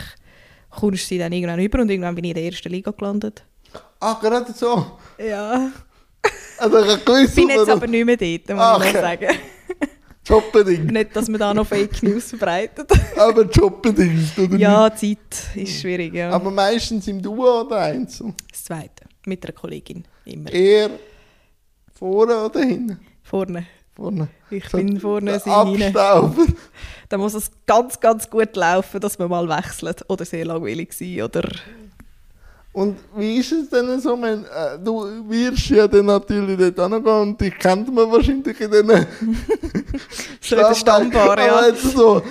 kommst 0.69 1.09
du 1.09 1.17
dann 1.17 1.31
irgendwann 1.31 1.59
über 1.59 1.81
und 1.81 1.89
irgendwann 1.89 2.13
bin 2.15 2.25
ich 2.25 2.31
in 2.31 2.35
der 2.35 2.43
ersten 2.45 2.69
Liga 2.69 2.91
gelandet. 2.91 3.43
Ah, 3.99 4.17
gerade 4.21 4.51
so. 4.53 4.97
Ja. 5.17 5.71
Also 6.59 6.79
ich 6.79 6.91
habe 6.91 7.23
Ich 7.23 7.35
bin 7.35 7.49
jetzt 7.49 7.69
aber 7.69 7.87
nicht 7.87 8.05
mehr 8.05 8.17
dort, 8.17 8.49
muss 8.49 8.59
Ah, 8.59 8.81
ich 8.85 8.93
noch 8.93 9.01
sagen. 9.01 9.27
Jobbedingt. 10.25 10.91
Nicht, 10.91 11.15
dass 11.15 11.29
man 11.29 11.39
da 11.39 11.53
noch 11.53 11.65
Fake 11.65 12.03
News 12.03 12.25
verbreitet. 12.29 12.91
Aber 13.17 13.43
jobbedingt, 13.43 14.37
oder 14.37 14.57
ja, 14.57 14.93
Zeit 14.93 15.17
ist 15.55 15.79
schwierig, 15.79 16.13
ja. 16.13 16.31
Aber 16.31 16.51
meistens 16.51 17.07
im 17.07 17.21
Duo 17.21 17.61
oder 17.61 17.77
Einzel? 17.77 18.33
Das 18.51 18.65
Zweite, 18.65 19.05
mit 19.25 19.43
einer 19.45 19.53
Kollegin, 19.53 20.03
immer. 20.25 20.51
Eher 20.51 20.89
vorne 21.93 22.43
oder 22.43 22.59
hinten? 22.59 22.99
Vorne. 23.23 23.65
Vorne. 23.97 24.27
Ich 24.51 24.69
So 24.69 24.77
bin 24.77 24.99
vorne. 24.99 25.33
Abstauber. 25.43 26.45
Da 27.09 27.17
muss 27.17 27.33
es 27.33 27.49
ganz, 27.65 27.99
ganz 27.99 28.29
gut 28.29 28.55
laufen, 28.55 28.99
dass 29.01 29.17
man 29.17 29.27
mal 29.27 29.49
wechselt. 29.49 30.05
Oder 30.07 30.23
sehr 30.23 30.45
langweilig 30.45 30.93
sein. 30.93 31.23
Oder 31.23 31.49
Und 32.73 32.97
wie 33.15 33.37
ist 33.37 33.51
es 33.51 33.71
denn 33.71 33.99
so, 33.99 34.21
wenn, 34.21 34.43
äh, 34.43 34.77
du 34.83 35.27
wirst 35.27 35.69
ja 35.69 35.87
dann 35.87 36.05
natürlich 36.05 36.75
dort 36.75 36.93
hingehen 36.93 37.21
und 37.21 37.41
dich 37.41 37.57
kennt 37.57 37.91
man 37.91 38.11
wahrscheinlich 38.11 38.61
in 38.61 38.71
diesen 38.71 38.87
so 40.41 40.55
in 40.55 40.61
der 40.61 40.75
Stammbar, 40.75 41.31
Aber 41.31 41.45
ja. 41.45 41.61
wenn 41.63 41.73
du 41.73 41.89
so 41.89 42.21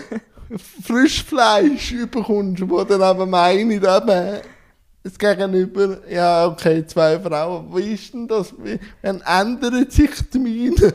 Frischfleisch 0.84 1.90
überkommst, 1.90 2.62
wo 2.68 2.84
dann 2.84 3.02
eben 3.02 3.28
meine, 3.28 3.74
eben 3.74 4.40
das 5.02 5.18
Gegenüber, 5.18 5.98
ja 6.08 6.46
okay, 6.46 6.86
zwei 6.86 7.18
Frauen, 7.18 7.74
wie 7.74 7.94
ist 7.94 8.14
denn 8.14 8.28
das? 8.28 8.54
Wie, 8.62 8.78
wenn 9.02 9.20
ändert 9.22 9.90
sich 9.90 10.10
die 10.32 10.38
Mine 10.38 10.94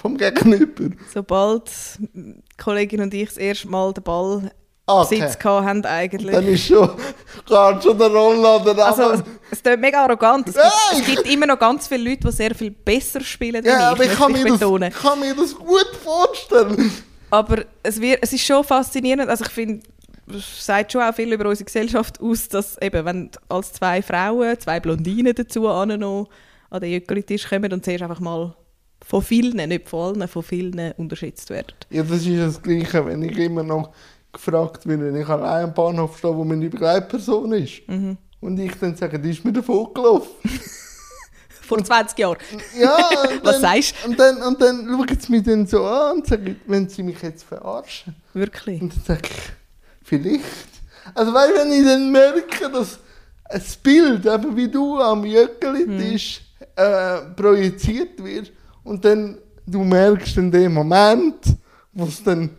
vom 0.00 0.16
Gegenüber? 0.16 0.94
Sobald 1.12 1.70
die 2.14 2.42
Kollegin 2.56 3.00
und 3.02 3.12
ich 3.12 3.28
das 3.28 3.36
erste 3.36 3.68
Mal 3.68 3.92
den 3.92 4.04
Ball 4.04 4.50
Besitz 4.86 5.20
Okay. 5.34 5.42
gehabt 5.42 5.66
haben, 5.66 5.84
eigentlich. 5.84 6.34
Dann 6.34 6.46
ist 6.46 6.64
schon, 6.66 6.88
geht 7.46 7.82
schon 7.82 7.98
der 7.98 8.08
Rollladen 8.08 8.78
also, 8.80 9.22
es 9.50 9.62
klingt 9.62 9.80
mega 9.82 10.02
arrogant. 10.02 10.48
Es 10.48 10.54
gibt, 10.54 10.66
es 10.92 11.04
gibt 11.06 11.30
immer 11.30 11.44
noch 11.44 11.58
ganz 11.58 11.86
viele 11.88 12.08
Leute, 12.08 12.26
die 12.28 12.32
sehr 12.32 12.54
viel 12.54 12.70
besser 12.70 13.20
spielen 13.20 13.56
als 13.56 13.66
Ja, 13.66 13.90
aber 13.90 14.04
ich, 14.04 14.12
ich 14.12 14.16
kann, 14.18 14.34
ich 14.34 14.44
betonen. 14.44 14.90
das, 14.90 15.02
kann 15.02 15.20
mir 15.20 15.34
das 15.34 15.54
gut 15.54 15.90
vorstellen. 16.02 16.90
Aber 17.30 17.64
es, 17.82 18.00
wird, 18.00 18.20
es 18.22 18.32
ist 18.32 18.46
schon 18.46 18.64
faszinierend. 18.64 19.28
Also 19.28 19.44
ich 19.44 19.50
finde, 19.50 19.86
es 20.34 20.64
sagt 20.64 20.92
schon 20.92 21.02
auch 21.02 21.14
viel 21.14 21.30
über 21.34 21.46
unsere 21.46 21.66
Gesellschaft 21.66 22.18
aus, 22.22 22.48
dass 22.48 22.80
eben, 22.80 23.04
wenn 23.04 23.30
als 23.50 23.74
zwei 23.74 24.00
Frauen, 24.00 24.58
zwei 24.58 24.80
Blondinen 24.80 25.34
dazu 25.34 25.68
an 25.68 26.00
noch 26.00 26.30
an 26.70 26.80
den 26.80 26.92
Jöckeltisch 26.92 27.46
kommen 27.46 27.70
und 27.74 27.84
zuerst 27.84 28.02
einfach 28.04 28.20
mal 28.20 28.54
von 29.08 29.22
vielen, 29.22 29.56
nicht 29.70 29.88
von 29.88 30.16
allen, 30.16 30.28
von 30.28 30.42
vielen 30.42 30.92
unterschätzt 30.98 31.48
werden. 31.48 31.72
Ja, 31.88 32.02
das 32.02 32.26
ist 32.26 32.38
das 32.38 32.62
Gleiche, 32.62 33.06
wenn 33.06 33.22
ich 33.22 33.38
immer 33.38 33.62
noch 33.62 33.90
gefragt 34.30 34.86
werde, 34.86 35.06
wenn 35.06 35.22
ich 35.22 35.26
allein 35.26 35.64
am 35.64 35.72
Bahnhof 35.72 36.18
stehe, 36.18 36.36
wo 36.36 36.44
meine 36.44 36.68
Begleitperson 36.68 37.52
ist. 37.52 37.88
Mhm. 37.88 38.18
Und 38.40 38.60
ich 38.60 38.74
dann 38.78 38.94
sage, 38.96 39.18
die 39.18 39.30
ist 39.30 39.42
mir 39.46 39.54
davon 39.54 39.94
gelaufen. 39.94 40.28
Vor 41.48 41.82
20 41.82 42.18
Jahren. 42.18 42.36
Ja, 42.78 42.96
und 43.32 43.44
Was 43.46 43.60
dann, 43.62 43.62
sagst 43.62 43.94
Und 44.06 44.20
dann, 44.20 44.42
und 44.42 44.60
dann 44.60 44.86
schauen 44.86 45.18
sie 45.18 45.32
mich 45.32 45.42
dann 45.42 45.66
so 45.66 45.86
an 45.86 46.18
und 46.18 46.26
sagen, 46.26 46.60
wenn 46.66 46.86
sie 46.90 47.02
mich 47.02 47.22
jetzt 47.22 47.44
verarschen. 47.44 48.14
Wirklich. 48.34 48.82
Und 48.82 48.92
dann 48.94 49.04
sage 49.04 49.22
ich, 49.24 50.06
vielleicht. 50.06 50.44
Also 51.14 51.32
weil 51.32 51.54
wenn 51.54 51.72
ich 51.72 51.84
dann 51.84 52.12
merke, 52.12 52.70
dass 52.70 52.98
ein 53.44 53.62
Bild, 53.82 54.26
eben 54.26 54.54
wie 54.54 54.68
du 54.68 55.00
am 55.00 55.24
Jöckeli-Tisch 55.24 56.42
äh, 56.76 57.20
projiziert 57.34 58.22
wird 58.22 58.52
und 58.84 59.04
dann 59.04 59.38
du 59.66 59.84
merkst 59.84 60.36
in 60.38 60.50
dem 60.50 60.74
Moment, 60.74 61.36
wo 61.92 62.04
es 62.04 62.22
dann 62.22 62.50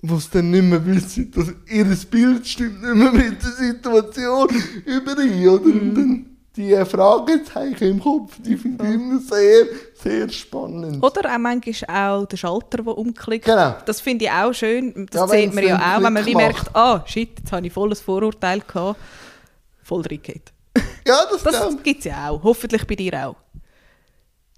wo 0.00 0.14
es 0.16 0.30
dann 0.30 0.50
nicht 0.50 0.62
mehr 0.62 0.84
wissen, 0.86 1.30
dass 1.32 1.48
ihr 1.66 1.84
Bild 2.08 2.46
stimmt 2.46 2.82
nicht 2.82 2.94
mehr 2.94 3.12
mit 3.12 3.42
der 3.42 3.50
Situation 3.50 4.48
überein, 4.84 5.48
oder? 5.48 5.64
Und 5.64 5.94
dann 5.96 6.26
die 6.58 6.84
Fragezeichen 6.84 7.84
im 7.84 8.00
Kopf, 8.00 8.34
die 8.38 8.56
finde 8.56 8.86
ich 8.86 8.94
immer 8.94 9.20
sehr, 9.20 9.66
sehr 9.94 10.28
spannend. 10.28 11.02
Oder 11.02 11.34
auch 11.34 11.38
manchmal 11.38 12.10
auch 12.10 12.26
der 12.26 12.36
Schalter, 12.36 12.82
der 12.82 12.98
umklickt. 12.98 13.44
Genau. 13.44 13.76
Das 13.86 14.00
finde 14.00 14.24
ich 14.26 14.30
auch 14.30 14.52
schön. 14.52 15.06
Das 15.10 15.20
Ja, 15.20 15.28
sieht 15.28 15.54
man 15.54 15.64
ja 15.64 15.76
auch, 15.76 16.02
wenn 16.02 16.12
man 16.12 16.22
Klick 16.22 16.34
wie 16.34 16.36
merkt, 16.36 16.74
ah, 16.74 17.02
shit, 17.06 17.38
jetzt 17.38 17.52
habe 17.52 17.66
ich 17.66 17.72
volles 17.72 18.00
Vorurteil 18.00 18.60
gehabt. 18.60 18.98
Voll 19.82 20.02
reingeht. 20.02 20.52
Ja, 21.06 21.20
das, 21.30 21.42
Das 21.42 21.82
gibt 21.82 22.00
es 22.00 22.04
ja 22.06 22.28
auch. 22.28 22.42
Hoffentlich 22.42 22.86
bei 22.86 22.94
dir 22.96 23.26
auch. 23.26 23.36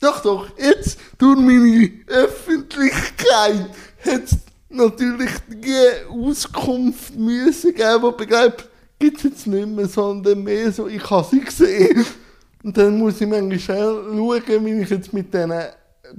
Doch, 0.01 0.23
doch, 0.23 0.49
jetzt 0.57 0.99
durch 1.19 1.39
meine 1.39 1.91
Öffentlichkeit 2.07 3.71
hat 4.05 4.25
es 4.25 4.39
natürlich 4.71 5.31
die 5.49 6.09
Auskunft 6.09 7.15
müssen 7.17 7.75
geben, 7.75 8.03
die 8.03 8.25
begreift, 8.25 8.69
gibt 8.99 9.19
es 9.19 9.25
jetzt 9.25 9.47
nicht 9.47 9.69
mehr, 9.69 9.87
sondern 9.87 10.43
mehr 10.43 10.73
so, 10.73 10.89
ich 10.89 11.09
habe 11.11 11.27
sie 11.31 11.41
gesehen. 11.41 12.07
Und 12.63 12.77
dann 12.79 12.99
muss 12.99 13.21
ich 13.21 13.29
manchmal 13.29 13.59
schauen, 13.59 14.65
wie 14.65 14.81
ich 14.81 14.91
jetzt 14.91 15.13
mit 15.13 15.35
diesen 15.35 15.53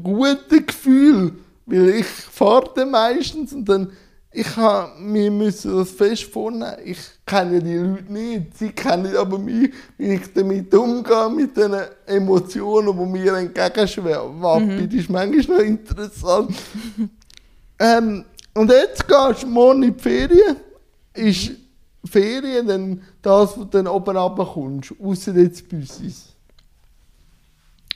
guten 0.02 0.66
Gefühlen, 0.66 1.40
weil 1.66 1.90
ich 1.90 2.06
fahre 2.06 2.86
meistens 2.86 3.54
und 3.54 3.66
dann, 3.66 3.92
ich 4.34 4.56
habe 4.56 5.00
mir 5.00 5.30
müssen 5.30 5.78
das 5.78 5.92
fest 5.92 6.24
vornehmen, 6.24 6.78
ich 6.86 6.98
kenne 7.26 7.62
die 7.62 7.76
Leute 7.76 8.14
nicht, 8.14 8.58
sie 8.58 8.72
kennen 8.72 9.16
aber 9.16 9.38
mich, 9.38 9.74
wie 9.98 10.14
ich 10.14 10.34
damit 10.34 10.74
umgehe, 10.74 11.30
mit 11.30 11.58
den 11.58 11.76
Emotionen, 12.06 12.98
die 12.98 13.06
mir 13.06 13.36
entgegenschwappen. 13.36 14.90
Das 14.90 14.94
ist 15.00 15.10
manchmal 15.10 15.58
noch 15.58 15.66
interessant. 15.66 16.56
ähm, 17.80 18.24
und 18.54 18.72
jetzt 18.72 19.06
gehst 19.06 19.44
du 19.44 19.48
morgen 19.48 19.84
in 19.84 19.94
die 19.94 20.00
Ferien, 20.02 20.56
ist 21.14 21.52
Ferien 22.06 22.68
dann 22.68 23.02
das, 23.22 23.50
was 23.50 23.56
du 23.56 23.66
dann 23.66 23.88
oben 23.88 24.16
runterkommst, 24.16 24.94
ausser 25.04 25.36
jetzt 25.36 25.68
Büssis. 25.68 26.28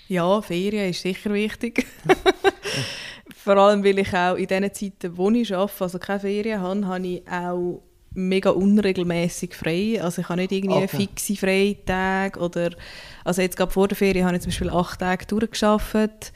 Ja, 0.08 0.42
Ferien 0.42 0.90
ist 0.90 1.02
sicher 1.02 1.34
wichtig. 1.34 1.86
Vor 3.46 3.58
allem, 3.58 3.84
weil 3.84 4.00
ich 4.00 4.12
auch 4.12 4.38
in 4.38 4.48
den 4.48 4.74
Zeiten, 4.74 5.16
wo 5.16 5.30
ich 5.30 5.54
arbeite, 5.54 5.84
also 5.84 6.00
keine 6.00 6.20
Ferien 6.20 6.62
habe, 6.62 6.88
habe 6.88 7.06
ich 7.06 7.30
auch 7.30 7.84
mega 8.16 8.50
unregelmäßig 8.50 9.54
frei. 9.54 10.02
Also 10.02 10.22
ich 10.22 10.30
habe 10.30 10.42
nicht 10.42 10.52
irgendwie 10.52 10.84
Okay. 10.84 10.88
fixe 10.88 11.36
Freitage 11.36 12.40
oder 12.40 12.72
also 13.24 13.44
jetzt 13.44 13.56
gerade 13.56 13.72
vor 13.72 13.88
der 13.88 13.98
Ferien 13.98 14.26
habe 14.26 14.36
ich 14.36 14.42
zum 14.42 14.50
Beispiel 14.50 14.72
acht 14.72 15.00
Tage 15.00 15.28
durchgearbeitet. 15.28 16.34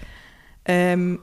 Ähm, 0.65 1.21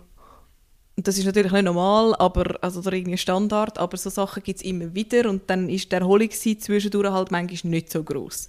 das 0.96 1.18
ist 1.18 1.26
natürlich 1.26 1.52
nicht 1.52 1.64
normal, 1.64 2.16
aber, 2.16 2.56
also 2.62 2.80
oder 2.80 2.94
irgendwie 2.94 3.18
Standard, 3.18 3.78
aber 3.78 3.96
so 3.96 4.10
Sachen 4.10 4.42
gibt 4.42 4.58
es 4.58 4.64
immer 4.64 4.92
wieder 4.92 5.30
und 5.30 5.42
dann 5.48 5.68
ist 5.68 5.92
die 5.92 5.96
Erholungszeit 5.96 6.62
zwischendurch 6.62 7.12
halt 7.12 7.30
manchmal 7.30 7.70
nicht 7.70 7.92
so 7.92 8.02
groß. 8.02 8.48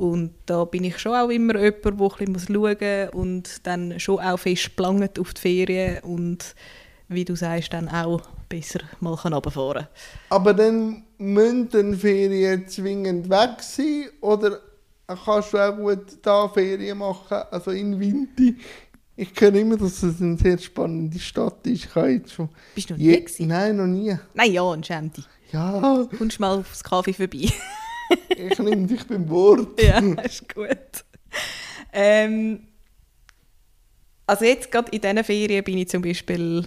Und 0.00 0.32
da 0.46 0.64
bin 0.64 0.84
ich 0.84 0.98
schon 0.98 1.12
auch 1.12 1.28
immer 1.28 1.56
jemand, 1.56 1.84
der 1.84 1.92
ein 1.92 2.32
bisschen 2.32 2.54
schauen 2.54 3.10
muss 3.12 3.12
und 3.12 3.66
dann 3.66 4.00
schon 4.00 4.18
auch 4.18 4.38
fest 4.38 4.74
planget 4.74 5.18
auf 5.18 5.34
die 5.34 5.40
Ferien 5.42 6.02
und 6.02 6.54
wie 7.08 7.26
du 7.26 7.36
sagst, 7.36 7.74
dann 7.74 7.86
auch 7.86 8.22
besser 8.48 8.80
mal 9.00 9.14
kann 9.14 9.34
runterfahren 9.34 9.88
Aber 10.30 10.54
dann 10.54 11.02
müssen 11.18 11.98
Ferien 11.98 12.66
zwingend 12.66 13.28
weg 13.28 13.60
sein 13.60 14.06
oder 14.22 14.60
kannst 15.06 15.52
du 15.52 15.58
auch 15.58 15.76
gut 15.76 16.16
da 16.22 16.48
Ferien 16.48 16.96
machen, 16.96 17.42
also 17.50 17.70
in 17.70 18.00
Winter 18.00 18.58
Ich 19.16 19.38
höre 19.38 19.54
immer, 19.54 19.76
dass 19.76 20.02
es 20.02 20.22
eine 20.22 20.38
sehr 20.38 20.56
spannende 20.56 21.18
Stadt 21.18 21.66
ist. 21.66 21.84
Ich 21.84 21.94
habe 21.94 22.08
jetzt 22.08 22.32
schon 22.32 22.48
Bist 22.74 22.88
du 22.88 22.94
noch 22.94 23.00
nie 23.00 23.20
gewesen? 23.20 23.48
Nein, 23.48 23.76
noch 23.76 23.86
nie. 23.86 24.16
Nein, 24.32 24.50
ja, 24.50 24.72
ein 24.72 24.82
Schämti. 24.82 25.24
Ja, 25.52 26.06
Kommst 26.16 26.38
du 26.38 26.40
mal 26.40 26.58
aufs 26.60 26.82
Kaffee 26.82 27.12
vorbei? 27.12 27.52
Ich 28.36 28.58
nehme 28.58 28.86
dich 28.86 29.06
beim 29.06 29.28
Wort. 29.28 29.80
ja, 29.82 29.98
ist 30.22 30.52
gut. 30.52 31.04
Ähm, 31.92 32.60
also 34.26 34.44
jetzt 34.44 34.70
gerade 34.70 34.90
in 34.92 35.00
diesen 35.00 35.24
Ferien 35.24 35.64
bin 35.64 35.78
ich 35.78 35.88
zum 35.88 36.02
Beispiel 36.02 36.66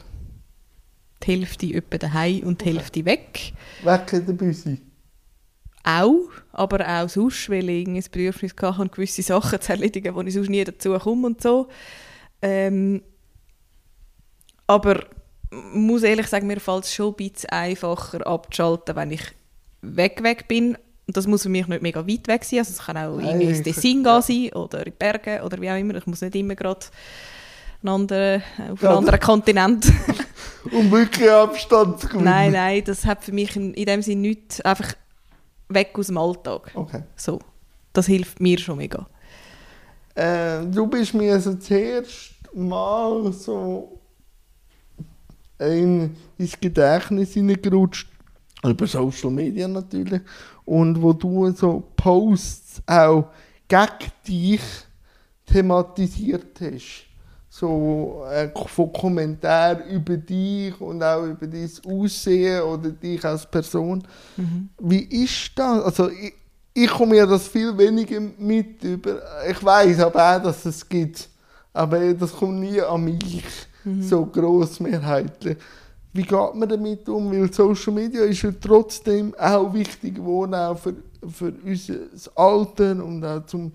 die 1.24 1.32
Hälfte 1.32 1.74
etwa 1.74 1.98
daheim 1.98 2.44
und 2.44 2.62
die 2.62 2.66
Hälfte 2.66 3.06
weg. 3.06 3.54
Weg 3.84 4.14
in 4.14 4.26
der 4.26 4.34
Büsi. 4.34 4.82
Auch, 5.84 6.30
aber 6.54 6.88
auch 6.88 7.10
sonst, 7.10 7.50
weil 7.50 7.70
ich 7.70 7.86
das 7.86 8.10
Bedürfnis 8.10 8.54
hatte, 8.62 8.90
gewisse 8.90 9.22
Sachen 9.22 9.60
zu 9.60 9.72
erledigen, 9.72 10.16
wo 10.16 10.22
ich 10.22 10.34
sonst 10.34 10.50
nie 10.50 10.64
dazu 10.64 10.98
komme 10.98 11.28
und 11.28 11.42
so. 11.42 11.68
Ähm, 12.42 13.02
aber 14.68 15.00
ich 15.52 15.74
muss 15.74 16.04
ehrlich 16.04 16.28
sagen, 16.28 16.48
mir 16.48 16.60
fällt 16.60 16.86
es 16.86 16.94
schon 16.94 17.14
ein 17.14 17.16
bisschen 17.16 17.50
einfacher 17.50 18.26
abzuschalten, 18.26 18.96
wenn 18.96 19.12
ich 19.12 19.24
weg, 19.82 20.24
weg 20.24 20.48
bin. 20.48 20.78
Und 21.14 21.18
das 21.18 21.28
muss 21.28 21.44
für 21.44 21.50
mich 21.50 21.68
nicht 21.68 21.84
mega 21.84 22.08
weit 22.08 22.28
weg 22.28 22.44
sein. 22.44 22.58
Also 22.60 22.72
es 22.72 22.80
kann 22.80 22.98
auch 22.98 23.20
irgendwie 23.20 23.46
ins 23.50 23.62
Tessin 23.62 24.04
verstehe. 24.04 24.50
gehen 24.50 24.52
sein 24.52 24.60
oder 24.60 24.80
in 24.80 24.84
die 24.86 24.98
Berge 24.98 25.44
oder 25.44 25.62
wie 25.62 25.70
auch 25.70 25.78
immer. 25.78 25.94
Ich 25.94 26.08
muss 26.08 26.22
nicht 26.22 26.34
immer 26.36 26.56
gerade 26.56 26.88
einen 27.84 27.94
anderen, 27.94 28.42
auf 28.72 28.82
Ja, 28.82 28.90
einen 28.90 28.98
anderen 28.98 29.20
Kontinent. 29.20 29.92
Um 30.72 30.90
wirklich 30.90 31.30
Abstand 31.30 32.00
zu 32.00 32.08
gewinnen. 32.08 32.24
nein, 32.24 32.54
nein, 32.54 32.82
das 32.86 33.06
hat 33.06 33.22
für 33.24 33.34
mich 33.34 33.54
in, 33.58 33.74
in 33.74 33.86
dem 33.86 34.02
Sinne 34.02 34.22
nichts. 34.22 34.60
Einfach 34.62 34.94
weg 35.68 35.92
aus 35.96 36.08
dem 36.08 36.18
Alltag. 36.18 36.72
Okay. 36.74 37.04
So. 37.18 37.40
Das 37.92 38.08
hilft 38.08 38.40
mir 38.40 38.58
schon 38.58 38.78
mega. 38.78 39.06
Äh, 40.16 40.66
du 40.66 40.88
bist 40.88 41.14
mir 41.14 41.34
also 41.34 41.54
zuerst 41.56 42.32
mal 42.56 43.32
so 43.34 44.00
in, 45.60 46.16
ins 46.38 46.60
Gedächtnis 46.60 47.34
hineingerutscht, 47.34 48.08
über 48.64 48.88
Social 48.88 49.32
Media 49.32 49.68
natürlich, 49.68 50.22
und 50.66 51.02
wo 51.02 51.14
du 51.14 51.52
so 51.52 51.84
Posts 51.96 52.82
auch 52.88 53.26
gegen 53.68 54.12
dich 54.28 54.62
thematisiert 55.46 56.60
hast. 56.60 57.06
So 57.50 58.24
äh, 58.32 58.50
von 58.66 58.92
Kommentaren 58.92 59.88
über 59.90 60.18
dich 60.18 60.80
und 60.82 61.04
auch 61.04 61.24
über 61.24 61.46
dein 61.46 61.70
Aussehen 61.86 62.64
oder 62.64 62.90
dich 62.90 63.24
als 63.24 63.46
Person. 63.46 64.04
Wie 64.80 65.04
ist 65.04 65.52
das? 65.56 65.84
Also 65.84 66.10
ich, 66.10 66.34
ich 66.74 66.90
komme 66.90 67.18
ja 67.18 67.28
das 67.28 67.48
viel 67.48 67.78
weniger 67.78 68.20
mit 68.40 68.84
über. 68.84 69.22
Ich 69.48 69.64
weiß 69.64 70.00
aber 70.00 70.38
auch, 70.38 70.44
dass 70.44 70.66
es 70.66 70.90
gibt. 70.90 71.30
Aber 71.74 72.14
das 72.14 72.34
kommt 72.34 72.60
nie 72.60 72.82
an 72.82 73.04
mich, 73.04 73.44
so 74.02 74.26
grossmehrheitlich. 74.26 75.58
Wie 76.14 76.22
geht 76.22 76.54
man 76.56 76.70
damit 76.70 77.10
um? 77.10 77.32
Weil 77.32 77.52
Social 77.52 77.92
Media 77.92 78.24
ist 78.24 78.44
ja 78.44 78.52
trotzdem 78.52 79.34
auch 79.36 79.74
wichtig 79.74 80.16
geworden, 80.16 80.54
auch 80.54 80.78
für, 80.78 80.96
für 81.28 81.54
unser 81.66 81.96
Alter 82.36 83.04
und 83.04 83.26
auch 83.26 83.46
zum, 83.48 83.72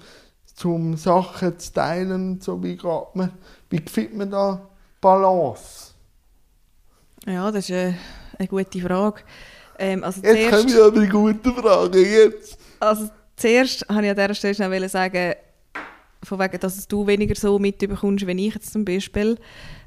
zum 0.55 0.96
Sachen 0.96 1.59
zu 1.59 1.72
teilen. 1.72 2.40
So, 2.40 2.62
wie 2.62 2.77
geht 2.77 3.14
man, 3.14 3.33
wie 3.68 3.81
findet 3.81 4.16
man 4.16 4.31
da 4.31 4.68
Balance? 5.01 5.92
Ja, 7.27 7.51
das 7.51 7.68
ist 7.68 7.74
eine, 7.74 7.98
eine 8.38 8.48
gute 8.48 8.81
Frage. 8.81 9.22
Ähm, 9.79 10.05
also, 10.05 10.20
Jetzt 10.22 10.51
kommen 10.51 10.68
zuerst, 10.68 10.77
wir 10.77 10.85
aber 10.85 11.01
die 11.01 11.09
guten 11.09 11.55
Fragen. 11.55 12.05
Jetzt. 12.05 12.59
also 12.81 13.11
zuerst 13.37 13.88
wollte 13.88 14.05
ich 14.05 14.11
an 14.11 14.16
dieser 14.16 14.35
Stelle 14.35 14.55
schnell 14.55 14.88
sagen, 14.88 15.35
von 16.22 16.38
wegen, 16.38 16.59
dass 16.61 16.88
du 16.88 17.07
weniger 17.07 17.35
so 17.35 17.59
mitbekommst, 17.59 18.26
wenn 18.26 18.38
ich 18.38 18.54
jetzt 18.54 18.72
zum 18.72 18.85
Beispiel, 18.85 19.37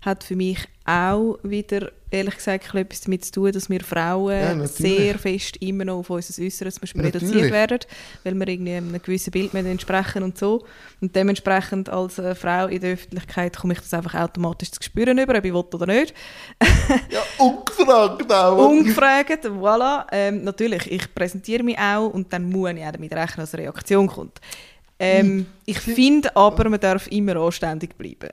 hat 0.01 0.23
für 0.23 0.35
mich 0.35 0.57
auch 0.83 1.37
wieder, 1.43 1.91
ehrlich 2.09 2.35
gesagt, 2.35 2.73
etwas 2.73 3.01
damit 3.01 3.23
zu 3.23 3.31
tun, 3.33 3.51
dass 3.51 3.69
wir 3.69 3.79
Ja, 3.79 3.85
Frauen 3.85 4.57
natürlich. 4.57 4.71
sehr 4.71 5.19
fest 5.19 5.57
immer 5.57 5.85
noch 5.85 5.99
auf 5.99 6.09
unser 6.09 6.41
Äußeres 6.43 6.73
zum 6.75 6.81
Beispiel 6.81 7.01
Natürlich. 7.03 7.29
reduziert 7.29 7.51
werden, 7.51 7.79
weil 8.23 8.33
wir 8.33 8.47
irgendwie 8.47 8.73
einem 8.73 8.99
gewissen 9.01 9.29
Bild 9.29 9.53
entsprechen 9.53 10.23
und 10.23 10.37
so. 10.39 10.65
Und 11.01 11.15
dementsprechend 11.15 11.89
als 11.89 12.17
äh, 12.17 12.33
Frau 12.33 12.65
in 12.65 12.81
der 12.81 12.93
Öffentlichkeit 12.93 13.55
komme 13.57 13.73
ich 13.73 13.79
das 13.79 13.93
einfach 13.93 14.15
automatisch 14.15 14.71
zu 14.71 14.81
spüren 14.81 15.19
über, 15.19 15.37
ob 15.37 15.45
ich 15.45 15.53
will 15.53 15.59
oder 15.71 15.85
nicht. 15.85 16.15
Ja, 17.11 17.21
ungefragt 17.37 18.33
auch. 18.33 18.69
Ungefragt, 18.69 19.45
voilà. 19.45 20.07
Ähm, 20.11 20.43
natürlich, 20.43 20.91
ich 20.91 21.13
präsentiere 21.13 21.61
mich 21.61 21.77
auch 21.77 22.07
und 22.09 22.33
dann 22.33 22.49
muss 22.49 22.71
ich 22.71 22.83
auch 22.83 22.91
damit 22.91 23.13
rechnen, 23.13 23.37
dass 23.41 23.53
eine 23.53 23.63
Reaktion 23.63 24.07
kommt. 24.07 24.39
Ähm, 25.03 25.47
ich 25.65 25.79
finde 25.79 26.35
aber, 26.35 26.69
man 26.69 26.79
darf 26.79 27.07
immer 27.07 27.35
anständig 27.37 27.97
bleiben. 27.97 28.29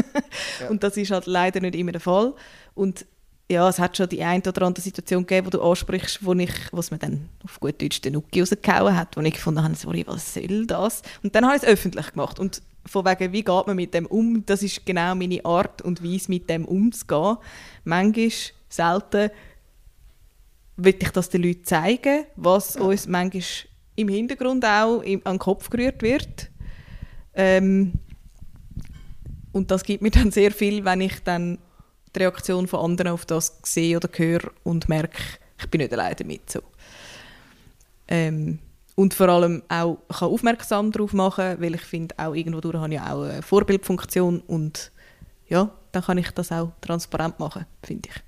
Und 0.70 0.82
das 0.82 0.96
ist 0.96 1.10
halt 1.10 1.26
leider 1.26 1.60
nicht 1.60 1.74
immer 1.74 1.92
der 1.92 2.00
Fall. 2.00 2.32
Und 2.74 3.04
ja, 3.50 3.68
es 3.68 3.78
hat 3.78 3.96
schon 3.96 4.08
die 4.08 4.22
eine 4.22 4.42
oder 4.46 4.62
andere 4.62 4.82
Situation 4.82 5.26
gegeben, 5.26 5.48
wo 5.48 5.50
du 5.50 5.62
ansprichst, 5.62 6.24
wo 6.24 6.32
ich, 6.34 6.52
was 6.72 6.90
mir 6.90 6.98
dann 6.98 7.28
auf 7.44 7.60
gut 7.60 7.82
Deutsch 7.82 8.00
den 8.00 8.14
Nuki 8.14 8.40
rausgehauen 8.40 8.96
hat, 8.96 9.16
wo 9.16 9.20
ich 9.20 9.34
gefunden 9.34 9.62
habe, 9.62 9.74
sorry, 9.74 10.04
was 10.06 10.34
soll 10.34 10.66
das? 10.66 11.02
Und 11.22 11.34
dann 11.34 11.44
habe 11.44 11.56
ich 11.56 11.62
es 11.64 11.68
öffentlich 11.68 12.12
gemacht. 12.12 12.38
Und 12.38 12.62
von 12.86 13.04
wegen, 13.04 13.32
wie 13.32 13.42
geht 13.42 13.66
man 13.66 13.76
mit 13.76 13.92
dem 13.92 14.06
um, 14.06 14.46
das 14.46 14.62
ist 14.62 14.86
genau 14.86 15.14
meine 15.14 15.44
Art 15.44 15.82
und 15.82 16.02
Weise, 16.02 16.30
mit 16.30 16.48
dem 16.48 16.64
umzugehen. 16.64 17.36
Manchmal, 17.84 18.30
selten, 18.68 19.30
will 20.76 20.96
ich 20.98 21.10
das 21.10 21.28
den 21.28 21.42
Leuten 21.42 21.64
zeigen, 21.64 22.24
was 22.36 22.76
uns 22.76 23.06
manchmal 23.06 23.42
im 24.00 24.08
Hintergrund 24.08 24.64
auch 24.64 25.00
im, 25.02 25.20
an 25.24 25.34
den 25.34 25.38
Kopf 25.38 25.70
gerührt 25.70 26.02
wird. 26.02 26.50
Ähm, 27.34 27.92
und 29.52 29.70
das 29.70 29.84
gibt 29.84 30.02
mir 30.02 30.10
dann 30.10 30.30
sehr 30.30 30.52
viel, 30.52 30.84
wenn 30.84 31.00
ich 31.00 31.22
dann 31.22 31.58
die 32.14 32.18
Reaktion 32.18 32.66
von 32.66 32.80
anderen 32.80 33.12
auf 33.12 33.26
das 33.26 33.58
sehe 33.62 33.96
oder 33.96 34.08
höre 34.12 34.50
und 34.64 34.88
merke, 34.88 35.22
ich 35.58 35.68
bin 35.68 35.80
nicht 35.80 35.92
allein 35.92 36.16
damit. 36.16 36.50
So. 36.50 36.60
Ähm, 38.08 38.58
und 38.96 39.14
vor 39.14 39.28
allem 39.28 39.62
auch 39.68 39.98
kann 40.08 40.28
aufmerksam 40.28 40.92
darauf 40.92 41.12
machen, 41.12 41.56
weil 41.60 41.74
ich 41.74 41.82
finde, 41.82 42.14
auch 42.18 42.34
irgendwo 42.34 42.60
durch 42.60 42.76
habe 42.76 42.94
ich 42.94 43.00
auch 43.00 43.22
eine 43.22 43.42
Vorbildfunktion 43.42 44.40
und 44.40 44.90
ja, 45.48 45.70
dann 45.92 46.02
kann 46.02 46.18
ich 46.18 46.30
das 46.32 46.52
auch 46.52 46.72
transparent 46.80 47.38
machen, 47.38 47.66
finde 47.82 48.08
ich. 48.08 48.22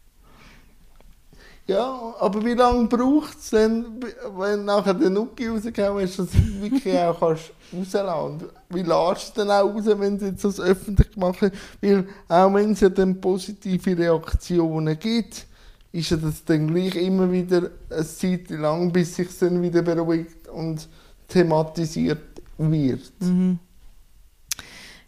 Ja, 1.73 2.15
aber 2.19 2.45
wie 2.45 2.55
lange 2.55 2.87
braucht 2.89 3.39
es 3.39 3.51
denn, 3.51 4.01
wenn 4.37 4.65
nachher 4.65 4.95
der 4.95 5.11
Nuki 5.11 5.49
rausgehauen 5.49 6.05
ist, 6.05 6.19
dass 6.19 6.31
du 6.31 6.61
wirklich 6.63 6.95
auch 6.99 7.21
kannst 7.21 7.53
rauslassen 7.73 8.39
kannst? 8.41 8.45
Wie 8.71 8.83
lässt 8.83 8.91
du 8.91 9.13
es 9.13 9.33
denn 9.35 9.51
auch 9.51 9.75
raus, 9.75 9.85
wenn 9.87 10.19
du 10.19 10.27
jetzt 10.27 10.45
das 10.45 10.61
öffentlich 10.61 11.17
machst? 11.17 11.51
Weil 11.81 12.07
auch 12.29 12.55
wenn 12.55 12.73
es 12.73 12.81
ja 12.81 12.89
dann 12.89 13.21
positive 13.21 13.99
Reaktionen 13.99 14.99
gibt, 14.99 15.47
ist 15.93 16.11
ja 16.11 16.17
das 16.17 16.45
dann 16.45 16.69
gleich 16.73 16.97
immer 16.97 17.31
wieder 17.31 17.71
eine 17.91 18.07
Zeit 18.07 18.49
lang, 18.51 18.93
bis 18.93 19.15
sich 19.15 19.29
dann 19.39 19.61
wieder 19.61 19.83
beruhigt 19.83 20.49
und 20.49 20.89
thematisiert 21.29 22.41
wird. 22.57 23.13
Mhm. 23.21 23.59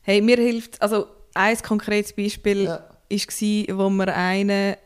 Hey, 0.03 0.21
mir 0.21 0.37
hilft, 0.37 0.81
also 0.83 1.07
ein 1.35 1.57
konkretes 1.63 2.13
Beispiel 2.13 2.65
Ja. 2.65 2.85
war, 3.09 3.79
wo 3.79 3.91
mir 3.91 4.15
einer 4.15 4.77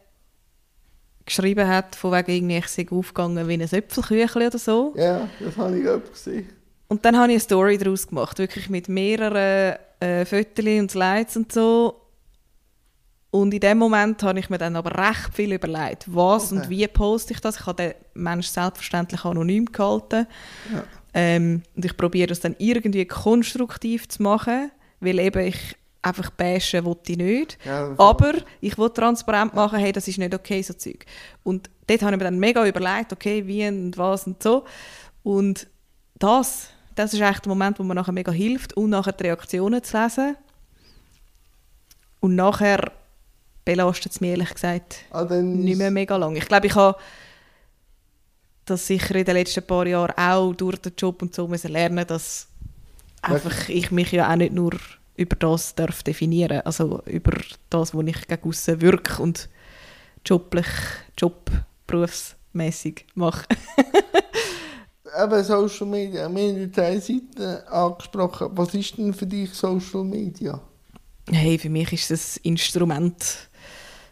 geschrieben 1.29 1.69
hat, 1.69 1.95
von 1.97 2.13
wegen 2.13 2.31
irgendwie, 2.31 2.59
ich 2.59 2.69
sei 2.69 2.87
aufgegangen 2.91 3.47
wie 3.49 3.55
ein 3.55 3.61
Äpfelküchli 3.61 4.47
oder 4.47 4.59
so. 4.59 4.93
Ja, 4.97 5.29
das 5.41 5.57
habe 5.57 5.79
ich 5.79 5.89
auch 5.89 6.03
gesehen. 6.03 6.49
Und 6.89 7.05
dann 7.05 7.17
habe 7.17 7.27
ich 7.29 7.35
eine 7.35 7.41
Story 7.41 7.79
daraus 7.79 8.07
gemacht, 8.09 8.39
wirklich 8.39 8.69
mit 8.71 8.89
mehreren 8.89 9.77
äh, 10.01 10.25
Fotos 10.25 10.65
und 10.65 10.91
Slides 10.91 11.37
und 11.37 11.53
so. 11.53 12.01
Und 13.31 13.53
in 13.53 13.61
dem 13.61 13.77
Moment 13.79 14.23
habe 14.23 14.39
ich 14.39 14.49
mir 14.49 14.57
dann 14.57 14.75
aber 14.75 14.97
recht 14.99 15.35
viel 15.35 15.53
überlegt, 15.53 16.05
was 16.07 16.51
Okay. 16.51 16.63
und 16.63 16.71
wie 16.71 16.87
poste 16.89 17.35
ich 17.35 17.41
das. 17.41 17.61
Ich 17.61 17.67
habe 17.67 17.83
den 17.83 17.95
Menschen 18.15 18.53
selbstverständlich 18.53 19.23
anonym 19.25 19.67
gehalten. 19.67 20.27
Ja. 20.73 20.85
Ähm, 21.13 21.63
und 21.77 21.85
ich 21.85 21.95
probiere 21.97 22.29
das 22.29 22.41
dann 22.41 22.57
irgendwie 22.59 23.05
konstruktiv 23.05 24.09
zu 24.09 24.23
machen, 24.23 24.71
weil 25.01 25.19
eben 25.19 25.47
ich 25.47 25.77
einfach 26.03 26.31
bashen 26.31 26.85
wollte 26.85 27.13
ich 27.13 27.19
nicht. 27.19 27.59
Ja, 27.65 27.95
Aber 27.99 28.35
ich 28.61 28.79
will 28.79 28.91
transparent 28.91 29.55
machen, 29.55 29.79
hey, 29.79 29.93
das 29.93 30.09
ist 30.09 30.19
nicht 30.19 30.35
okay, 30.35 30.63
so 30.63 30.75
Zeug. 30.75 31.05
Und 31.43 31.71
dort 31.87 32.03
habe 32.03 32.13
ich 32.13 32.19
mir 32.19 32.25
dann 32.25 32.39
mega 32.39 32.67
überlegt, 32.67 33.13
okay, 33.13 33.47
wie 33.47 33.67
und 33.67 33.97
was 33.99 34.27
und 34.27 34.43
so. 34.43 34.65
Und 35.23 35.67
das, 36.19 36.69
das 36.95 37.15
ist 37.15 37.21
echt 37.21 37.45
der 37.45 37.51
Moment, 37.51 37.79
wo 37.79 37.83
mir 37.83 37.95
nachher 37.95 38.13
mega 38.13 38.33
hilft, 38.33 38.75
und 38.75 38.91
nachher 38.91 39.13
die 39.13 39.25
Reaktionen 39.25 39.83
zu 39.83 40.01
lesen. 40.01 40.37
Und 42.21 42.35
nachher 42.35 42.93
belastet 43.65 44.13
es 44.13 44.21
mich 44.21 44.31
ehrlich 44.31 44.55
gesagt 44.55 45.05
Ah, 45.11 45.25
nicht 45.25 45.79
mehr 45.79 45.91
mega 45.91 46.17
lang. 46.17 46.35
Ich 46.37 46.47
glaube, 46.47 46.67
ich 46.67 46.75
habe 46.75 46.99
das 48.65 48.87
sicher 48.87 49.15
in 49.15 49.25
den 49.25 49.35
letzten 49.35 49.67
paar 49.67 49.87
Jahren 49.87 50.17
auch 50.17 50.53
durch 50.55 50.79
den 50.79 50.93
Job 50.97 51.23
und 51.23 51.35
so 51.35 51.47
müssen 51.49 51.73
lernen, 51.73 52.07
dass 52.07 52.49
einfach 53.23 53.69
ich 53.69 53.91
mich 53.91 54.13
ja 54.13 54.31
auch 54.31 54.37
nicht 54.37 54.53
nur 54.53 54.73
über 55.19 55.37
das 55.37 55.75
darf 55.75 56.03
definieren, 56.03 56.63
also 56.65 57.03
über 57.07 57.33
das, 57.71 57.93
wo 57.93 58.01
ich 58.03 58.27
gegen 58.29 58.49
aussen 58.49 58.81
wirke 58.81 59.21
und 59.21 59.49
joblich, 60.25 60.67
Job, 61.19 61.51
berufsmäßig 61.87 63.07
mache. 63.15 63.45
Eben 65.21 65.43
Social 65.43 65.87
Media. 65.87 66.29
Wir 66.33 66.49
haben 66.49 66.61
jetzt 66.61 66.79
eine 66.79 67.01
Seite 67.01 67.67
angesprochen. 67.73 68.49
Was 68.53 68.75
ist 68.75 68.97
denn 68.97 69.13
für 69.13 69.27
dich 69.27 69.53
Social 69.53 70.05
Media? 70.05 70.61
Hey, 71.31 71.59
für 71.59 71.71
mich 71.71 71.93
ist 71.93 72.11
das 72.11 72.37
ein 72.37 72.53
Instrument, 72.53 73.49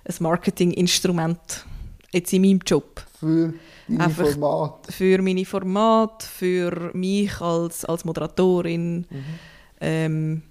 ein 0.04 0.14
Marketinginstrument, 0.18 1.64
jetzt 2.10 2.32
in 2.32 2.42
meinem 2.42 2.60
Job. 2.66 3.02
Für 3.20 3.54
deine 3.86 4.10
Formate. 4.10 4.92
Für 4.92 5.22
meine 5.22 5.44
Formate, 5.44 6.26
für 6.26 6.90
mich 6.94 7.40
als, 7.40 7.84
als 7.84 8.04
Moderatorin. 8.04 9.06
Ähm, 9.80 10.42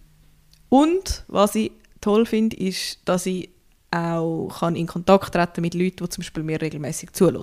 und 0.79 1.23
was 1.27 1.55
ich 1.55 1.71
toll 2.01 2.25
finde, 2.25 2.55
ist, 2.57 2.99
dass 3.05 3.25
ich 3.25 3.49
auch 3.91 4.49
kann 4.59 4.75
in 4.75 4.88
Kontakt 4.88 5.33
treten 5.33 5.61
mit 5.61 5.73
Leuten, 5.73 6.03
die 6.03 6.09
zum 6.09 6.21
Beispiel 6.21 6.43
mir 6.43 6.61
regelmäßig 6.61 7.13
zuhören. 7.13 7.41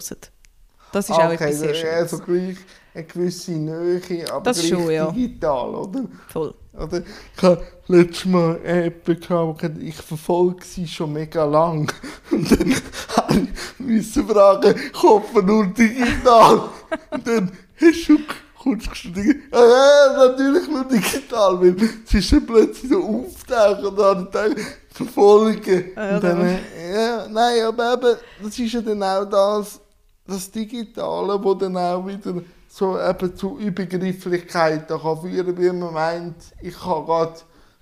Das 0.92 1.08
ist 1.08 1.16
Ah, 1.16 1.28
auch 1.28 1.32
etwas 1.32 1.58
sehr 1.58 1.70
okay, 1.70 1.80
Schönes. 1.80 1.94
also 2.12 2.18
gleich 2.18 2.56
eine 2.94 3.04
gewisse 3.04 3.52
Nähe, 3.52 4.30
aber 4.30 4.42
Das 4.44 4.58
gleich 4.58 4.68
schon, 4.68 4.90
ja. 4.90 5.10
digital, 5.10 5.74
oder? 5.74 6.04
Voll. 6.28 6.54
Oder 6.74 7.02
ich 7.36 7.42
habe 7.42 7.62
letztes 7.88 8.24
Mal 8.26 8.60
jemanden 8.64 9.20
gehabt, 9.20 9.78
ich 9.82 9.94
verfolge 9.96 10.64
sie 10.64 10.86
schon 10.86 11.12
mega 11.14 11.44
lang. 11.46 11.90
Und 12.30 12.50
dann 12.50 12.74
habe 13.16 13.48
ich 13.88 14.06
fragen, 14.12 14.74
kommt 14.92 15.34
man 15.34 15.46
nur 15.46 15.66
digital? 15.68 16.68
Und 17.10 17.26
dann 17.26 17.52
hast 17.80 18.08
du 18.08 18.18
kurz 18.62 18.88
geschrieben, 18.88 19.42
ja, 19.52 19.60
ja, 19.60 20.26
natürlich 20.28 20.68
nur 20.68 20.84
digital, 20.84 21.60
weil 21.60 21.76
es 22.06 22.14
ist 22.14 22.32
dann 22.32 22.46
plötzlich 22.46 22.90
so 22.90 23.02
auftauchen 23.02 23.86
und 23.86 23.98
dann 24.34 24.54
gedacht, 24.54 24.76
verfolgen. 24.92 25.84
Ah, 25.96 26.04
ja, 26.10 26.14
und 26.16 26.24
dann, 26.24 26.40
da- 26.40 26.46
äh, 26.46 26.94
ja, 26.94 27.28
nein, 27.28 27.62
aber 27.64 27.92
eben, 27.94 28.16
das 28.42 28.58
ist 28.58 28.72
ja 28.72 28.80
dann 28.80 29.02
auch 29.02 29.24
das, 29.24 29.80
das 30.26 30.50
Digitale, 30.50 31.42
wo 31.42 31.54
dann 31.54 31.76
auch 31.76 32.06
wieder 32.06 32.34
so 32.68 32.98
eben 32.98 33.36
zu 33.36 33.58
Übergrifflichkeiten 33.58 34.98
kann 35.00 35.20
führen, 35.20 35.58
wie 35.58 35.72
man 35.72 35.92
meint, 35.92 36.36
ich 36.60 36.78
kann 36.78 37.04
gerade 37.04 37.34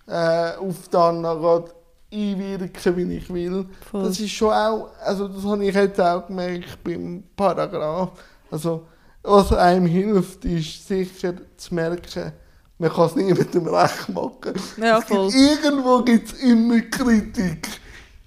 äh, 0.06 0.56
auf 0.58 0.88
dann 0.90 1.22
gerade 1.22 1.70
einwirken, 2.12 2.96
wie 2.96 3.16
ich 3.16 3.32
will. 3.32 3.66
Voll. 3.90 4.02
Das 4.04 4.18
ist 4.18 4.30
schon 4.30 4.52
auch, 4.52 4.88
also 5.04 5.28
das 5.28 5.44
habe 5.44 5.64
ich 5.64 5.74
jetzt 5.74 6.00
auch 6.00 6.26
gemerkt 6.26 6.82
beim 6.82 7.22
Paragraph. 7.36 8.10
Also 8.50 8.86
was 9.22 9.52
einem 9.52 9.87
hilft, 9.87 10.44
ist 10.44 10.87
sicher 10.87 11.35
zu 11.56 11.74
merken, 11.74 12.33
man 12.78 12.90
kann 12.90 13.06
es 13.06 13.16
niemandem 13.16 13.66
recht 13.68 14.09
machen. 14.09 14.54
Ja, 14.78 15.00
gibt-. 15.00 15.35
Irgendwo 15.35 16.02
gibt 16.02 16.33
es 16.33 16.40
immer 16.40 16.80
Kritik. 16.80 17.68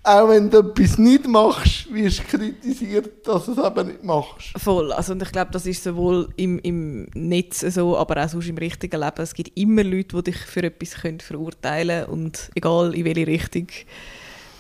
Auch 0.05 0.27
wenn 0.27 0.49
du 0.49 0.59
etwas 0.59 0.97
nicht 0.97 1.27
machst, 1.27 1.91
wirst 1.91 2.19
du 2.19 2.37
kritisiert, 2.37 3.25
dass 3.25 3.45
du 3.45 3.53
es 3.53 3.57
eben 3.57 3.87
nicht 3.87 4.03
machst. 4.03 4.51
Voll. 4.57 4.91
Also, 4.91 5.13
und 5.13 5.23
ich 5.23 5.31
glaube, 5.31 5.51
das 5.51 5.65
ist 5.65 5.81
sowohl 5.81 6.27
im, 6.35 6.59
im 6.59 7.07
Netz 7.13 7.61
so, 7.61 7.97
aber 7.97 8.23
auch 8.23 8.27
sonst 8.27 8.49
im 8.49 8.57
richtigen 8.57 8.99
Leben. 8.99 9.21
Es 9.21 9.33
gibt 9.33 9.57
immer 9.57 9.83
Leute, 9.83 10.17
die 10.17 10.31
dich 10.31 10.37
für 10.37 10.63
etwas 10.63 10.95
können 10.95 11.21
verurteilen 11.21 12.05
können. 12.05 12.21
Und 12.21 12.51
egal 12.53 12.93
in 12.93 13.05
welche 13.05 13.27
Richtung. 13.27 13.67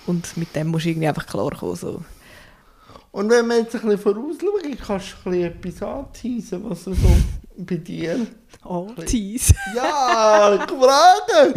Und 0.07 0.37
mit 0.37 0.55
dem 0.55 0.67
musst 0.67 0.85
du 0.85 0.89
irgendwie 0.89 1.09
einfach 1.09 1.27
klarkommen. 1.27 1.75
So. 1.75 2.01
Und 3.13 3.29
wenn 3.29 3.45
wir 3.47 3.59
jetzt 3.59 3.75
ein 3.75 3.81
bisschen 3.81 3.99
vorausschauen, 3.99 4.75
kannst 4.75 5.15
du 5.23 5.29
ein 5.29 5.61
bisschen 5.61 5.83
etwas 5.83 5.83
anteasen, 5.83 6.67
was 6.67 6.83
du 6.83 6.93
so 6.95 7.07
bei 7.57 7.75
dir... 7.75 8.25
Oh, 8.65 8.89
Tease. 9.05 9.53
Ja, 9.75 10.55
ich 10.55 10.71
frage, 10.71 11.53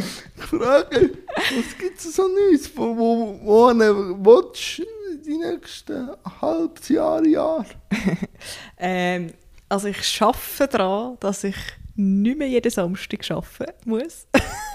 was 0.50 1.78
gibt 1.78 1.98
es 1.98 2.14
so 2.14 2.28
Neues, 2.28 2.70
wo, 2.76 2.94
wo, 2.94 3.40
wo 3.42 3.72
du 3.72 4.52
willst, 4.52 4.82
die 5.26 5.38
nächsten 5.38 6.10
halbes 6.42 6.88
Jahr, 6.90 7.24
Jahr? 7.24 7.64
Ähm, 8.78 9.32
also, 9.70 9.88
ich 9.88 10.22
arbeite 10.22 10.68
daran, 10.68 11.16
dass 11.20 11.42
ich 11.42 11.56
nicht 11.94 12.36
mehr 12.36 12.48
jeden 12.48 12.70
Samstag 12.70 13.30
arbeiten 13.30 13.88
muss. 13.88 14.26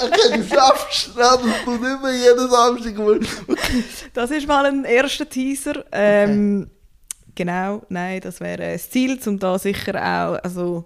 Okay, 0.00 0.40
es, 0.40 1.14
dass 1.14 1.64
du 1.64 1.70
nicht 1.70 2.02
mehr 2.02 2.14
jeden 2.14 2.50
Samstag. 2.50 2.98
Okay. 2.98 3.84
Das 4.14 4.30
ist 4.30 4.46
mal 4.46 4.66
ein 4.66 4.84
erster 4.84 5.28
Teaser. 5.28 5.84
Ähm, 5.92 6.70
Genau, 7.38 7.82
nein, 7.88 8.20
das 8.20 8.40
wäre 8.40 8.72
das 8.72 8.90
Ziel, 8.90 9.16
um 9.24 9.38
da 9.38 9.56
sicher 9.60 9.94
auch 9.94 10.42
also, 10.42 10.84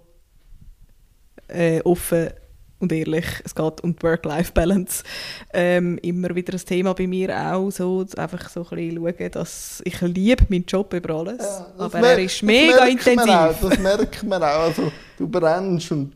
äh, 1.47 1.81
offen 1.81 2.29
und 2.77 2.91
ehrlich, 2.91 3.25
es 3.43 3.55
geht 3.55 3.81
um 3.81 3.95
die 3.95 4.03
Work-Life-Balance. 4.03 5.03
Ähm, 5.51 5.97
immer 6.03 6.35
wieder 6.35 6.53
ein 6.53 6.59
Thema 6.63 6.93
bei 6.93 7.07
mir 7.07 7.35
auch, 7.35 7.71
so, 7.71 8.05
einfach 8.17 8.49
so 8.49 8.67
ein 8.69 8.75
bisschen 8.75 9.15
schauen, 9.17 9.31
dass 9.31 9.81
ich 9.83 9.99
liebe 10.01 10.45
meinen 10.49 10.65
Job 10.65 10.93
über 10.93 11.15
alles, 11.15 11.39
Ja, 11.39 11.73
aber 11.79 11.99
er 11.99 12.19
ist 12.19 12.43
mega 12.43 12.85
intensiv. 12.85 13.29
Auch, 13.33 13.59
das 13.59 13.79
merkt 13.79 14.21
man 14.21 14.43
auch. 14.43 14.59
Also, 14.59 14.91
du 15.17 15.27
brennst 15.27 15.91
und 15.91 16.13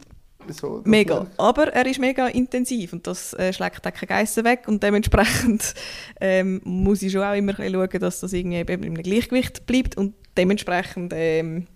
so. 0.53 0.81
Mega. 0.85 1.27
Aber 1.37 1.73
er 1.73 1.85
ist 1.85 1.99
mega 1.99 2.27
intensiv 2.27 2.93
und 2.93 3.07
das 3.07 3.33
äh, 3.33 3.53
schlägt 3.53 3.85
auch 3.85 3.93
keine 3.93 4.07
Geissen 4.07 4.43
weg 4.45 4.63
und 4.67 4.83
dementsprechend 4.83 5.73
ähm, 6.21 6.61
muss 6.63 7.01
ich 7.01 7.11
schon 7.11 7.23
auch 7.23 7.35
immer 7.35 7.55
schauen, 7.55 7.99
dass 7.99 8.19
das 8.19 8.33
irgendwie 8.33 8.57
eben 8.57 8.83
im 8.83 8.95
Gleichgewicht 8.95 9.65
bleibt 9.65 9.97
und 9.97 10.13
dementsprechend 10.37 11.13
ähm, 11.15 11.67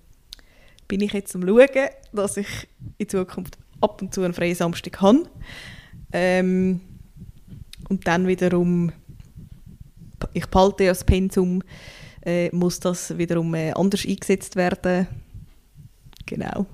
bin 0.88 1.02
ich 1.02 1.14
jetzt 1.14 1.36
am 1.36 1.48
schauen, 1.48 1.90
dass 2.12 2.38
ich 2.38 2.68
in 2.98 3.08
Zukunft 3.10 3.58
ab 3.80 4.02
und 4.02 4.14
zu 4.14 4.24
einen 4.24 4.34
freien 4.34 4.56
Samstag 4.56 5.02
habe. 5.02 5.24
Ähm, 6.12 6.82
und 7.90 8.08
dann 8.08 8.28
wiederum, 8.28 8.92
ich 10.34 10.46
behalte 10.48 10.86
ja 10.86 10.92
das 10.92 11.04
Pensum, 11.04 11.64
äh, 12.26 12.54
muss 12.56 12.80
das 12.80 13.18
wiederum 13.18 13.54
äh, 13.56 13.72
anders 13.72 14.06
eingesetzt 14.06 14.56
werden. 14.56 15.08
Genau. 16.26 16.66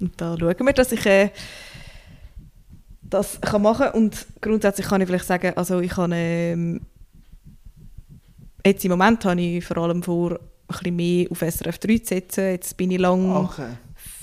Und 0.00 0.20
da 0.20 0.36
schauen 0.38 0.66
wir, 0.66 0.72
dass 0.72 0.92
ich 0.92 1.04
äh, 1.06 1.30
das 3.02 3.40
kann 3.40 3.62
machen 3.62 3.88
und 3.94 4.26
grundsätzlich 4.40 4.86
kann 4.88 5.00
ich 5.00 5.06
vielleicht 5.06 5.26
sagen, 5.26 5.52
also 5.56 5.80
ich 5.80 5.96
habe 5.96 6.14
ähm, 6.14 6.80
jetzt 8.64 8.84
im 8.84 8.90
Moment 8.90 9.24
habe 9.24 9.40
ich 9.40 9.64
vor 9.64 9.78
allem 9.78 10.02
vor, 10.02 10.32
ein 10.32 10.38
bisschen 10.68 10.96
mehr 10.96 11.26
auf 11.30 11.38
SRF 11.38 11.78
3 11.78 11.98
zu 11.98 12.04
setzen. 12.06 12.44
Jetzt 12.50 12.76
bin 12.76 12.90
ich 12.90 12.98
lang 12.98 13.30
Okay. 13.30 13.68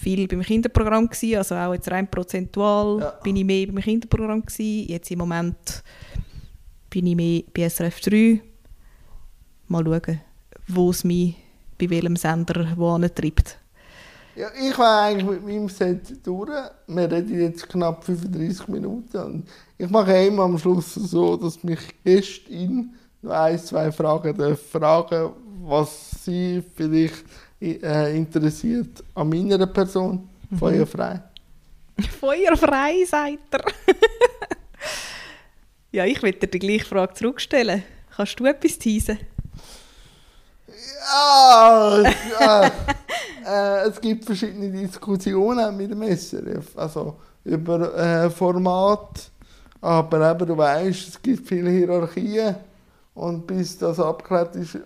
viel 0.02 0.28
beim 0.28 0.42
Kinderprogramm 0.42 1.08
gewesen, 1.08 1.38
also 1.38 1.56
auch 1.56 1.74
jetzt 1.74 1.90
rein 1.90 2.10
prozentual 2.12 3.00
Ja. 3.00 3.10
bin 3.24 3.38
ich 3.38 3.46
mehr 3.46 3.68
beim 3.68 3.78
Kinderprogramm 3.82 4.46
gewesen. 4.46 4.90
Jetzt 4.90 5.10
im 5.12 5.20
Moment 5.20 5.82
bin 6.90 7.08
ich 7.08 7.16
mehr 7.16 7.44
bei 7.54 7.70
SRF 7.70 8.02
3. 8.02 8.42
Mal 9.70 9.84
schauen, 9.86 10.22
wo 10.68 10.90
es 10.90 11.04
mich 11.06 11.36
bei 11.80 11.90
welchem 11.90 12.18
Sender 12.18 12.74
wo 12.76 12.98
treibt. 13.08 13.60
Ja, 14.36 14.50
ich 14.60 14.78
war 14.78 15.04
eigentlich 15.04 15.30
mit 15.30 15.46
meinem 15.46 15.70
Set 15.70 16.26
durch. 16.26 16.50
Wir 16.88 17.12
reden 17.12 17.40
jetzt 17.40 17.70
knapp 17.70 18.04
35 18.04 18.68
Minuten. 18.68 19.18
Und 19.18 19.50
ich 19.78 19.90
mache 19.90 20.26
immer 20.26 20.44
am 20.44 20.58
Schluss 20.58 20.96
so, 20.96 21.38
dass 21.38 21.64
mich 21.64 21.80
Gästin 22.04 22.94
noch 23.22 23.32
ein, 23.32 23.60
zwei 23.60 23.92
Fragen 23.92 24.36
dürfen 24.36 24.70
fragen, 24.72 25.32
was 25.62 26.12
sie 26.24 26.64
vielleicht 26.76 27.24
äh, 27.62 28.18
interessiert 28.18 29.04
an 29.14 29.30
meiner 29.30 29.68
Person. 29.68 30.28
Feuerfrei. 30.58 31.22
Feuerfrei, 32.20 33.06
sagt 33.06 33.54
er. 33.54 33.64
ja, 35.92 36.06
ich 36.06 36.22
will 36.24 36.34
dir 36.34 36.48
die 36.48 36.60
gleiche 36.60 36.86
Frage 36.86 37.14
zurückstellen. 37.14 37.84
Kannst 38.16 38.40
du 38.40 38.46
etwas 38.46 38.78
teasen? 38.80 39.20
Ja, 41.06 42.04
ja. 42.40 42.72
äh, 43.46 43.90
es 43.90 44.00
gibt 44.00 44.26
verschiedene 44.26 44.70
Diskussionen 44.70 45.76
mit 45.76 45.92
dem 45.92 46.02
SRF, 46.04 46.78
also 46.78 47.16
über 47.44 47.96
äh, 47.98 48.30
Format, 48.30 49.32
aber 49.82 50.32
eben, 50.32 50.48
du 50.48 50.58
weißt, 50.58 51.10
es 51.10 51.22
gibt 51.22 51.48
viele 51.48 51.70
Hierarchien 51.70 52.56
und 53.14 53.46
bis 53.46 53.78
das 53.78 54.00
abgeklärt 54.00 54.56
ist, 54.56 54.78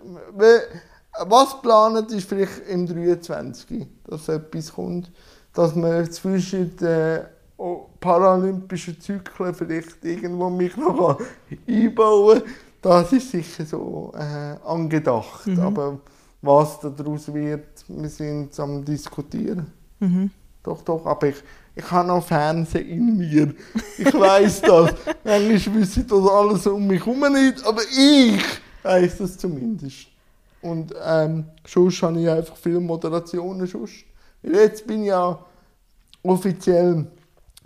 was 1.26 1.54
geplant 1.54 2.10
ist 2.12 2.28
vielleicht 2.28 2.66
im 2.68 2.86
23, 2.86 3.86
dass 4.04 4.28
etwas 4.28 4.72
kommt, 4.72 5.10
dass 5.52 5.74
man 5.74 6.10
zwischen 6.10 6.76
den 6.76 7.24
oh, 7.56 7.86
paralympischen 8.00 9.00
Zyklen 9.00 9.54
vielleicht 9.54 10.04
irgendwo 10.04 10.50
mich 10.50 10.76
noch 10.76 11.20
einbauen 11.66 12.40
kann. 12.40 12.52
Das 12.80 13.12
ist 13.12 13.30
sicher 13.30 13.64
so 13.66 14.12
äh, 14.16 14.56
angedacht, 14.66 15.46
Mhm. 15.46 15.60
aber 15.60 15.98
was 16.42 16.78
daraus 16.80 17.32
wird, 17.32 17.66
wir 17.88 18.08
sind 18.08 18.58
am 18.60 18.84
diskutieren. 18.84 19.66
Mhm. 19.98 20.30
Doch, 20.62 20.82
doch, 20.82 21.04
aber 21.06 21.28
ich, 21.28 21.36
ich 21.74 21.90
habe 21.90 22.08
noch 22.08 22.24
Fernsehen 22.24 22.88
in 22.88 23.16
mir. 23.16 23.54
Ich 23.96 24.12
weiß 24.14 24.60
das. 24.62 24.94
Manchmal 25.24 25.80
wissen 25.80 26.06
das 26.06 26.28
alles 26.28 26.66
um 26.66 26.86
mich 26.86 27.04
herum 27.04 27.20
nicht, 27.32 27.64
aber 27.66 27.82
ich 27.82 28.40
weiß 28.82 29.18
das 29.18 29.38
zumindest. 29.38 30.06
Und 30.62 30.94
ähm, 31.04 31.44
sonst 31.66 32.02
habe 32.02 32.20
ich 32.20 32.28
einfach 32.28 32.56
viele 32.56 32.80
Moderationen. 32.80 33.66
Sonst. 33.66 34.04
Jetzt 34.42 34.86
bin 34.86 35.02
ich 35.02 35.08
ja 35.08 35.38
offiziell 36.22 37.06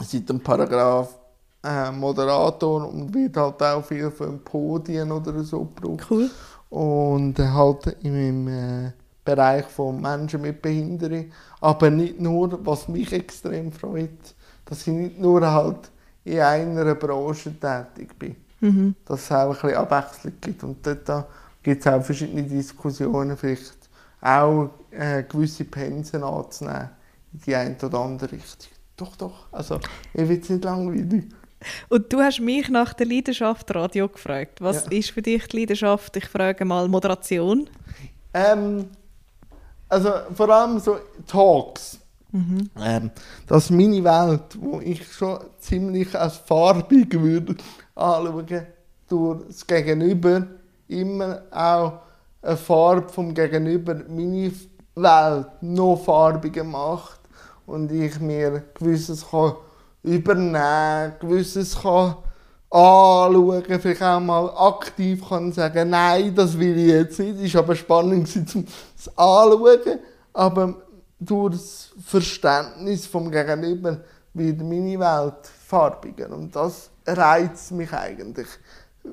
seit 0.03 0.29
dem 0.29 0.41
Paragraph 0.41 1.19
äh, 1.65 1.91
Moderator 1.91 2.89
und 2.89 3.15
wird 3.15 3.37
halt 3.37 3.63
auch 3.63 3.85
viel 3.85 4.11
für 4.11 4.33
Podien 4.33 5.11
oder 5.13 5.43
so 5.43 5.65
gebraucht. 5.65 6.07
Cool. 6.11 6.31
Und 6.71 7.39
halt 7.39 7.97
im 8.03 8.49
äh, 8.49 8.93
Bereich 9.25 9.67
von 9.67 10.01
Menschen 10.01 10.41
mit 10.41 10.61
Behinderung. 10.63 11.27
Aber 11.61 11.91
nicht 11.91 12.21
nur, 12.21 12.59
was 12.65 12.89
mich 12.89 13.13
extrem 13.13 13.71
freut, 13.71 14.35
dass 14.65 14.87
ich 14.87 14.93
nicht 14.93 15.21
nur 15.21 15.41
halt 15.43 15.91
in 16.25 16.41
einer 16.41 16.95
Branche 16.95 17.53
tätig 17.59 18.19
bin. 18.19 18.37
Mhm. 18.63 18.95
dass 19.05 19.25
es 19.25 19.33
auch 19.33 19.49
ein 19.49 19.51
bisschen 19.51 19.75
Abwechslung 19.75 20.35
gibt. 20.41 20.63
Und 20.63 20.87
dort 20.87 21.27
gibt 21.63 21.81
es 21.85 21.93
auch 21.93 22.03
verschiedene 22.03 22.45
Diskussionen, 22.45 23.37
vielleicht 23.37 23.77
auch 24.21 24.71
äh, 24.93 25.25
gewisse 25.25 25.65
Pensen 25.65 26.23
anzunehmen 26.23 26.91
in 27.33 27.41
die 27.41 27.57
eine 27.57 27.77
oder 27.83 27.99
andere 27.99 28.31
Richtung. 28.31 28.71
Doch, 28.97 29.17
doch, 29.17 29.47
also 29.51 29.81
mir 30.15 30.29
wird 30.29 30.45
es 30.45 30.51
nicht 30.51 30.65
langweilig. 30.65 31.25
Und 31.89 32.13
du 32.13 32.21
hast 32.21 32.41
mich 32.41 32.69
nach 32.69 32.95
der 32.95 33.07
Leidenschaft 33.07 33.75
Radio 33.75 34.09
gefragt. 34.09 34.61
Was 34.61 34.85
Ja. 34.87 34.91
ist 34.93 35.11
für 35.11 35.23
dich 35.23 35.47
die 35.49 35.61
Leidenschaft? 35.61 36.17
Ich 36.17 36.27
frage 36.27 36.65
mal 36.65 36.89
Moderation. 36.89 37.69
Ähm, 38.35 38.87
also 39.89 40.11
vor 40.35 40.49
allem 40.51 40.79
so 40.79 40.97
Talks. 41.27 41.99
Ähm, 42.35 43.11
das 43.47 43.65
ist 43.65 43.71
meine 43.71 44.03
Welt, 44.03 44.57
wo 44.59 44.81
ich 44.81 45.07
schon 45.13 45.39
ziemlich 45.59 46.19
als 46.19 46.39
farbig 46.39 47.13
würde 47.21 47.57
anschauen, 47.95 48.67
durch 49.09 49.47
das 49.49 49.67
Gegenüber 49.67 50.47
immer 50.89 51.43
auch 51.51 51.93
eine 52.41 52.57
Farbe 52.57 53.09
vom 53.11 53.35
Gegenüber 53.35 53.97
meine 54.09 54.51
Welt 54.95 55.47
noch 55.61 55.97
farbiger 55.97 56.65
macht 56.65 57.21
und 57.67 57.93
ich 57.93 58.19
mir 58.19 58.65
gewisses 58.75 59.27
kann 59.31 59.55
übernehmen, 60.03 61.13
gewisses 61.21 61.81
kann 61.81 62.17
anschauen, 62.71 63.65
vielleicht 63.81 64.03
auch 64.03 64.21
mal 64.21 64.51
aktiv 64.57 65.29
kann 65.29 65.53
sagen, 65.53 65.91
nein, 65.91 66.35
das 66.35 66.59
will 66.59 66.79
ich 66.79 66.89
jetzt 66.89 67.19
nicht. 67.19 67.41
Es 67.41 67.55
war 67.55 67.63
aber 67.63 67.77
spannend 67.77 68.29
zum 68.49 68.67
es 68.97 69.09
anschauen, 69.17 69.99
aber 70.33 70.75
durch 71.21 71.53
das 71.55 71.91
Verständnis 72.05 73.07
vom 73.07 73.31
Gegenüber 73.31 74.01
wird 74.35 74.61
meine 74.61 74.99
Welt 74.99 75.47
farbiger 75.67 76.31
und 76.31 76.55
das 76.57 76.91
reizt 77.07 77.73
mich 77.73 77.93
eigentlich, 77.93 78.49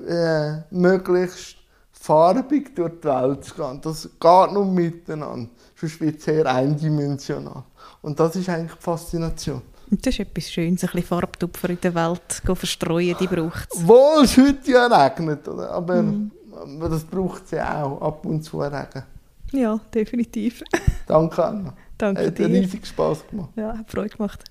äh, 0.08 0.62
möglichst 0.70 1.56
farbig 1.92 2.74
durch 2.74 3.00
die 3.00 3.08
Welt 3.08 3.44
zu 3.44 3.54
gehen. 3.54 3.80
Das 3.82 4.04
geht 4.04 4.52
nur 4.52 4.64
miteinander, 4.64 5.50
sonst 5.78 6.00
wird 6.00 6.18
es 6.18 6.24
sehr 6.24 6.46
eindimensional. 6.46 7.64
Und 8.00 8.18
das 8.18 8.36
ist 8.36 8.48
eigentlich 8.48 8.78
die 8.78 8.82
Faszination. 8.82 9.62
Das 9.90 10.14
ist 10.14 10.20
etwas 10.20 10.50
Schönes, 10.50 10.84
ein 10.84 10.90
bisschen 10.90 11.02
Farbtupfer 11.02 11.70
in 11.70 11.80
der 11.80 11.94
Welt 11.94 12.42
go 12.46 12.54
verstreuen, 12.54 13.16
die 13.18 13.26
braucht 13.26 13.68
es. 13.72 13.80
Obwohl 13.80 14.24
es 14.24 14.36
heute 14.36 14.70
ja 14.70 14.86
regnet, 14.86 15.46
oder? 15.48 15.72
Aber, 15.72 16.04
aber 16.52 16.88
das 16.88 17.04
braucht 17.04 17.44
es 17.46 17.50
ja 17.52 17.82
auch, 17.82 18.00
ab 18.00 18.24
und 18.24 18.42
zu 18.42 18.60
Regen. 18.60 19.02
Ja, 19.52 19.80
definitiv. 19.92 20.62
Danke, 21.06 21.44
Anna. 21.44 21.74
Danke 21.98 22.26
Hat 22.26 22.38
dir. 22.38 22.46
riesig 22.46 22.86
Spass 22.86 23.26
gemacht. 23.28 23.50
Ja, 23.56 23.76
hat 23.76 23.90
Freude 23.90 24.16
gemacht. 24.16 24.44